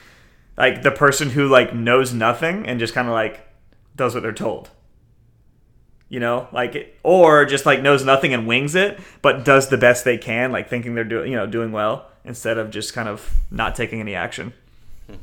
like 0.57 0.81
the 0.81 0.91
person 0.91 1.29
who 1.29 1.47
like 1.47 1.73
knows 1.73 2.13
nothing 2.13 2.65
and 2.67 2.79
just 2.79 2.93
kind 2.93 3.07
of 3.07 3.13
like 3.13 3.47
does 3.95 4.13
what 4.15 4.23
they're 4.23 4.31
told 4.33 4.69
you 6.09 6.19
know 6.19 6.47
like 6.51 6.97
or 7.03 7.45
just 7.45 7.65
like 7.67 7.81
knows 7.83 8.03
nothing 8.03 8.33
and 8.33 8.47
wings 8.47 8.73
it 8.73 8.99
but 9.21 9.45
does 9.45 9.69
the 9.69 9.77
best 9.77 10.03
they 10.03 10.17
can 10.17 10.51
like 10.51 10.67
thinking 10.67 10.95
they're 10.95 11.03
doing 11.03 11.31
you 11.31 11.37
know 11.37 11.45
doing 11.45 11.71
well 11.71 12.08
instead 12.25 12.57
of 12.57 12.69
just 12.69 12.93
kind 12.93 13.07
of 13.07 13.33
not 13.51 13.75
taking 13.75 13.99
any 13.99 14.15
action. 14.15 14.53
And 15.09 15.19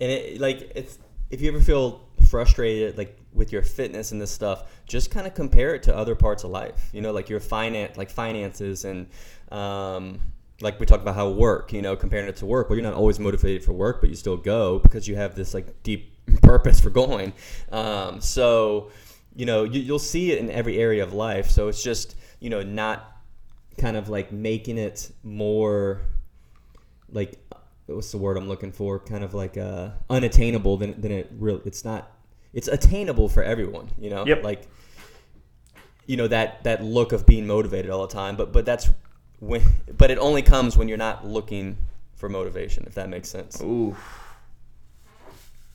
it 0.00 0.40
like 0.40 0.72
it's 0.74 0.98
if 1.30 1.40
you 1.40 1.50
ever 1.50 1.60
feel 1.60 2.06
frustrated 2.28 2.98
like 2.98 3.18
with 3.32 3.52
your 3.52 3.62
fitness 3.62 4.12
and 4.12 4.20
this 4.20 4.30
stuff 4.30 4.70
just 4.86 5.10
kind 5.10 5.26
of 5.26 5.34
compare 5.34 5.74
it 5.74 5.82
to 5.82 5.96
other 5.96 6.14
parts 6.14 6.44
of 6.44 6.50
life 6.50 6.90
you 6.92 7.00
know 7.00 7.10
like 7.10 7.28
your 7.28 7.40
finance 7.40 7.96
like 7.96 8.10
finances 8.10 8.84
and 8.84 9.06
um, 9.50 10.18
like 10.60 10.78
we 10.78 10.84
talked 10.84 11.02
about 11.02 11.14
how 11.14 11.30
work 11.30 11.72
you 11.72 11.80
know 11.80 11.96
comparing 11.96 12.28
it 12.28 12.36
to 12.36 12.44
work 12.44 12.68
well 12.68 12.76
you're 12.76 12.84
not 12.84 12.94
always 12.94 13.18
motivated 13.18 13.64
for 13.64 13.72
work 13.72 14.00
but 14.00 14.10
you 14.10 14.16
still 14.16 14.36
go 14.36 14.78
because 14.78 15.08
you 15.08 15.16
have 15.16 15.34
this 15.34 15.54
like 15.54 15.82
deep 15.82 16.12
purpose 16.42 16.80
for 16.80 16.90
going. 16.90 17.32
Um, 17.72 18.20
so 18.20 18.90
you 19.34 19.46
know 19.46 19.64
you, 19.64 19.80
you'll 19.80 19.98
see 19.98 20.32
it 20.32 20.38
in 20.38 20.50
every 20.50 20.78
area 20.78 21.02
of 21.02 21.12
life. 21.12 21.50
So 21.50 21.68
it's 21.68 21.82
just 21.82 22.16
you 22.40 22.50
know 22.50 22.62
not 22.62 23.17
kind 23.78 23.96
of 23.96 24.08
like 24.08 24.32
making 24.32 24.78
it 24.78 25.10
more 25.22 26.02
like 27.10 27.38
what's 27.86 28.12
the 28.12 28.18
word 28.18 28.36
I'm 28.36 28.48
looking 28.48 28.72
for? 28.72 28.98
Kind 28.98 29.24
of 29.24 29.34
like 29.34 29.56
uh, 29.56 29.90
unattainable 30.10 30.76
than, 30.76 31.00
than 31.00 31.12
it 31.12 31.30
really. 31.38 31.62
It's 31.64 31.84
not. 31.84 32.12
It's 32.52 32.68
attainable 32.68 33.28
for 33.28 33.42
everyone. 33.42 33.90
You 33.98 34.10
know. 34.10 34.26
Yep. 34.26 34.42
Like. 34.42 34.62
You 36.06 36.16
know 36.16 36.28
that 36.28 36.64
that 36.64 36.82
look 36.82 37.12
of 37.12 37.26
being 37.26 37.46
motivated 37.46 37.90
all 37.90 38.06
the 38.06 38.14
time, 38.14 38.34
but 38.36 38.50
but 38.50 38.64
that's 38.64 38.88
when. 39.40 39.60
But 39.94 40.10
it 40.10 40.16
only 40.16 40.40
comes 40.40 40.74
when 40.74 40.88
you're 40.88 40.96
not 40.96 41.26
looking 41.26 41.76
for 42.14 42.30
motivation. 42.30 42.84
If 42.86 42.94
that 42.94 43.10
makes 43.10 43.28
sense. 43.28 43.60
ooh 43.60 43.94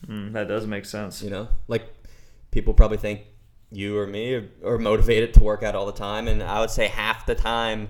mm, 0.08 0.32
that 0.34 0.48
does 0.48 0.68
make 0.68 0.86
sense 0.86 1.22
You 1.22 1.30
know, 1.30 1.48
like 1.68 1.86
people 2.52 2.74
probably 2.74 2.98
think 2.98 3.22
you 3.74 3.98
or 3.98 4.08
me 4.08 4.36
are, 4.36 4.50
are 4.66 4.78
motivated 4.78 5.34
to 5.36 5.44
work 5.44 5.64
out 5.64 5.76
all 5.76 5.86
the 5.86 5.92
time, 5.92 6.28
and 6.28 6.42
I 6.42 6.60
would 6.60 6.70
say 6.70 6.88
half 6.88 7.26
the 7.26 7.36
time 7.36 7.90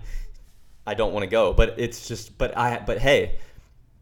I 0.85 0.93
don't 0.93 1.13
want 1.13 1.23
to 1.23 1.29
go. 1.29 1.53
But 1.53 1.75
it's 1.77 2.07
just, 2.07 2.37
but 2.37 2.57
I, 2.57 2.81
but 2.85 2.99
hey, 2.99 3.37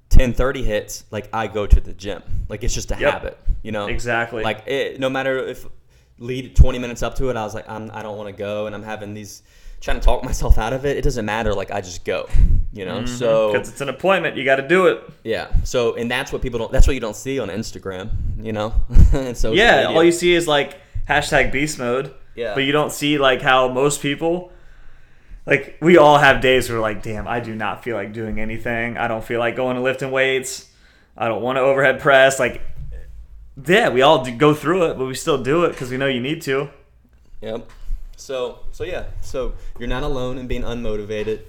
ten 0.09 0.33
thirty 0.33 0.63
hits, 0.63 1.05
like 1.11 1.29
I 1.33 1.47
go 1.47 1.67
to 1.67 1.81
the 1.81 1.93
gym. 1.93 2.21
Like 2.49 2.63
it's 2.63 2.73
just 2.73 2.91
a 2.91 2.97
Yep. 2.99 3.13
habit, 3.13 3.39
you 3.63 3.71
know. 3.71 3.87
Exactly. 3.87 4.43
Like 4.43 4.67
it, 4.67 4.99
no 4.99 5.09
matter 5.09 5.37
if 5.39 5.65
lead 6.17 6.55
twenty 6.55 6.79
minutes 6.79 7.03
up 7.03 7.15
to 7.15 7.29
it, 7.29 7.35
I 7.35 7.43
was 7.43 7.53
like, 7.53 7.69
I'm, 7.69 7.89
I 7.93 8.01
don't 8.03 8.17
want 8.17 8.29
to 8.29 8.37
go, 8.37 8.67
and 8.67 8.75
I'm 8.75 8.83
having 8.83 9.13
these 9.13 9.43
trying 9.81 9.99
to 9.99 10.05
talk 10.05 10.23
myself 10.23 10.57
out 10.57 10.73
of 10.73 10.85
it. 10.85 10.95
It 10.95 11.03
doesn't 11.03 11.25
matter. 11.25 11.53
Like 11.53 11.71
I 11.71 11.81
just 11.81 12.05
go, 12.05 12.29
you 12.71 12.85
know. 12.85 12.99
Mm-hmm. 12.99 13.07
So 13.07 13.51
because 13.51 13.69
it's 13.69 13.81
an 13.81 13.89
appointment 13.89 14.37
you 14.37 14.45
got 14.45 14.57
to 14.57 14.67
do 14.67 14.87
it 14.87 15.03
yeah. 15.23 15.51
So 15.63 15.95
and 15.95 16.09
that's 16.09 16.31
what 16.31 16.41
people 16.41 16.59
don't. 16.59 16.71
That's 16.71 16.87
what 16.87 16.93
you 16.93 16.99
don't 16.99 17.15
see 17.15 17.39
on 17.39 17.49
Instagram, 17.49 18.11
you 18.43 18.53
know. 18.53 18.73
and 19.13 19.35
so 19.35 19.51
yeah 19.51 19.85
all 19.85 20.03
you 20.03 20.11
see 20.11 20.33
is 20.33 20.47
like 20.47 20.79
hashtag 21.07 21.51
beast 21.51 21.77
mode 21.79 22.13
Yeah. 22.35 22.53
but 22.53 22.63
you 22.63 22.71
don't 22.71 22.91
see 22.91 23.17
like 23.17 23.41
how 23.41 23.67
most 23.67 24.01
people 24.01 24.51
like 25.45 25.77
we 25.81 25.97
all 25.97 26.17
have 26.17 26.41
days 26.41 26.69
where 26.69 26.77
we're 26.77 26.81
like 26.81 27.01
damn 27.03 27.27
i 27.27 27.39
do 27.39 27.55
not 27.55 27.83
feel 27.83 27.95
like 27.95 28.13
doing 28.13 28.39
anything 28.39 28.97
i 28.97 29.07
don't 29.07 29.23
feel 29.23 29.39
like 29.39 29.55
going 29.55 29.75
to 29.75 29.81
lifting 29.81 30.11
weights 30.11 30.69
i 31.17 31.27
don't 31.27 31.41
want 31.41 31.57
to 31.57 31.61
overhead 31.61 31.99
press 31.99 32.39
like 32.39 32.61
yeah 33.67 33.89
we 33.89 34.01
all 34.01 34.23
do 34.23 34.31
go 34.35 34.53
through 34.53 34.85
it 34.85 34.97
but 34.97 35.05
we 35.05 35.13
still 35.15 35.41
do 35.41 35.65
it 35.65 35.69
because 35.69 35.89
we 35.91 35.97
know 35.97 36.07
you 36.07 36.21
need 36.21 36.41
to 36.41 36.69
Yep. 37.41 37.69
So 38.17 38.59
so 38.71 38.83
yeah. 38.83 39.05
So 39.21 39.53
you're 39.79 39.89
not 39.89 40.03
alone 40.03 40.37
in 40.37 40.45
being 40.45 40.61
unmotivated. 40.61 41.39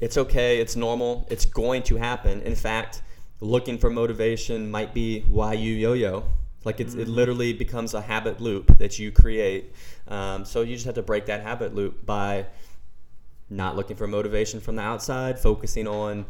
It's 0.00 0.16
okay. 0.18 0.58
It's 0.58 0.74
normal. 0.74 1.24
It's 1.30 1.44
going 1.44 1.84
to 1.84 1.98
happen. 1.98 2.42
In 2.42 2.56
fact, 2.56 3.00
looking 3.40 3.78
for 3.78 3.88
motivation 3.88 4.68
might 4.68 4.92
be 4.92 5.20
why 5.28 5.52
you 5.52 5.72
yo-yo. 5.72 6.24
Like 6.66 6.80
it's, 6.80 6.94
it 6.94 7.08
literally 7.08 7.52
becomes 7.52 7.94
a 7.94 8.00
habit 8.02 8.40
loop 8.40 8.76
that 8.78 8.98
you 8.98 9.12
create. 9.12 9.72
Um, 10.08 10.44
so 10.44 10.60
you 10.62 10.74
just 10.74 10.84
have 10.84 10.96
to 10.96 11.02
break 11.02 11.26
that 11.26 11.40
habit 11.42 11.74
loop 11.74 12.04
by 12.04 12.46
not 13.48 13.76
looking 13.76 13.96
for 13.96 14.06
motivation 14.08 14.60
from 14.60 14.74
the 14.76 14.82
outside, 14.82 15.38
focusing 15.38 15.86
on 15.86 16.26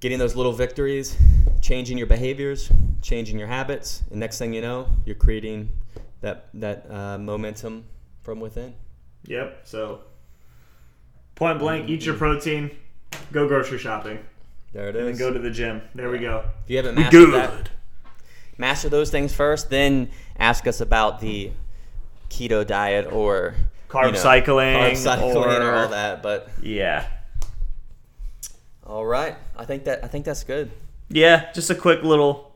getting 0.00 0.18
those 0.18 0.36
little 0.36 0.52
victories, 0.52 1.16
changing 1.62 1.96
your 1.96 2.06
behaviors, 2.06 2.70
changing 3.02 3.38
your 3.38 3.48
habits, 3.48 4.02
and 4.10 4.20
next 4.20 4.38
thing 4.38 4.52
you 4.52 4.60
know, 4.60 4.86
you're 5.06 5.16
creating 5.16 5.70
that 6.20 6.48
that 6.54 6.86
uh, 6.90 7.16
momentum 7.18 7.84
from 8.22 8.40
within. 8.40 8.74
yep 9.26 9.60
so 9.64 10.00
point 11.34 11.58
blank 11.58 11.88
eat 11.88 12.04
your 12.04 12.14
protein 12.16 12.70
go 13.32 13.46
grocery 13.48 13.78
shopping 13.78 14.18
There 14.72 14.88
it 14.88 14.96
and 14.96 15.06
then 15.08 15.16
go 15.16 15.32
to 15.32 15.38
the 15.38 15.50
gym 15.50 15.82
there 15.94 16.10
we 16.10 16.18
go 16.18 16.44
if 16.64 16.70
you 16.70 16.76
haven't 16.78 16.94
mastered 16.96 17.12
good. 17.12 17.34
that, 17.34 17.70
master 18.58 18.88
those 18.88 19.10
things 19.10 19.34
first, 19.34 19.70
then 19.70 20.10
ask 20.38 20.66
us 20.66 20.80
about 20.80 21.20
the 21.20 21.50
keto 22.30 22.66
diet 22.66 23.10
or 23.12 23.54
Carb 23.88 24.06
you 24.06 24.12
know, 24.12 24.18
cycling 24.18 24.74
carb 24.76 24.96
cycling, 24.96 25.36
or, 25.36 25.48
or- 25.62 25.74
all 25.76 25.88
that. 25.88 26.22
But 26.22 26.48
yeah 26.62 27.06
all 28.84 29.04
right, 29.04 29.34
I 29.56 29.64
think 29.64 29.84
that 29.84 30.04
I 30.04 30.08
think 30.08 30.24
that's 30.24 30.44
good. 30.44 30.70
yeah 31.08 31.52
just 31.52 31.70
a 31.70 31.74
quick 31.74 32.02
little 32.02 32.52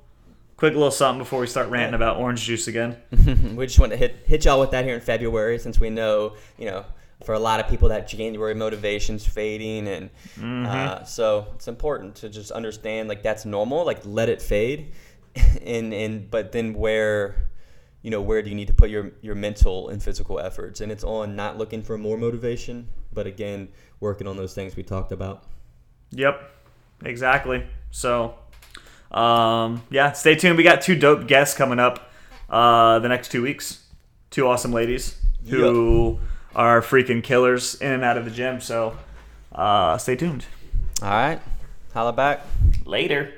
quick 0.57 0.75
little 0.75 0.91
something 0.91 1.19
before 1.21 1.41
we 1.41 1.47
start 1.47 1.69
ranting 1.71 1.95
about 1.95 2.19
orange 2.19 2.43
juice 2.43 2.69
again 2.69 2.97
we 3.57 3.65
just 3.67 3.79
want 3.79 3.91
to 3.93 3.97
hit 3.97 4.17
hit 4.27 4.45
y'all 4.45 4.61
with 4.61 4.71
that 4.73 4.85
here 4.85 4.95
in 4.95 5.01
February, 5.01 5.59
since 5.59 5.81
we 5.81 5.91
know 5.91 6.35
you 6.59 6.67
know 6.67 6.85
for 7.25 7.35
a 7.35 7.39
lot 7.39 7.61
of 7.61 7.69
people 7.69 7.89
that 7.91 8.09
January 8.09 8.55
motivation's 8.55 9.27
fading, 9.27 9.87
and 9.89 10.11
Mm-hmm. 10.39 10.67
uh, 10.67 11.05
so 11.05 11.49
it's 11.55 11.69
important 11.69 12.15
to 12.17 12.29
just 12.31 12.51
understand 12.51 13.09
like 13.09 13.23
that's 13.23 13.45
normal. 13.45 13.85
Like 13.85 14.01
let 14.05 14.29
it 14.29 14.41
fade, 14.41 14.93
and 15.65 15.93
and 15.93 16.31
but 16.31 16.53
then 16.53 16.75
where. 16.75 17.47
You 18.03 18.11
know 18.11 18.23
where 18.23 18.41
do 18.41 18.49
you 18.49 18.57
need 18.57 18.69
to 18.69 18.73
put 18.73 18.89
your, 18.89 19.13
your 19.21 19.35
mental 19.35 19.91
and 19.91 20.03
physical 20.03 20.41
efforts, 20.41 20.81
and 20.81 20.91
it's 20.91 21.05
on 21.05 21.37
not 21.37 21.59
looking 21.59 21.83
for 21.83 21.99
more 21.99 22.17
motivation, 22.17 22.89
but 23.13 23.27
again 23.27 23.69
working 24.01 24.27
on 24.27 24.39
those 24.39 24.55
things 24.55 24.75
we 24.75 24.83
talked 24.83 25.13
about. 25.13 25.45
Yep, 26.13 26.51
exactly. 27.05 27.67
So, 27.91 28.35
um, 29.11 29.83
yeah, 29.91 30.13
stay 30.13 30.35
tuned. 30.35 30.57
We 30.57 30.63
got 30.65 30.81
two 30.81 30.97
dope 30.97 31.27
guests 31.27 31.57
coming 31.57 31.79
up 31.79 32.11
uh, 32.49 32.99
the 32.99 33.09
next 33.09 33.31
two 33.31 33.43
weeks. 33.43 33.85
Two 34.31 34.47
awesome 34.47 34.73
ladies 34.73 35.21
who 35.49 36.19
are 36.55 36.81
freaking 36.81 37.23
killers 37.23 37.75
in 37.77 37.93
and 37.93 38.05
out 38.05 38.17
of 38.17 38.25
the 38.25 38.31
gym. 38.31 38.61
So, 38.61 38.97
uh, 39.53 39.99
stay 39.99 40.17
tuned. 40.17 40.47
All 41.03 41.11
right, 41.11 41.41
holla 41.93 42.13
back. 42.13 42.47
Later. 42.85 43.35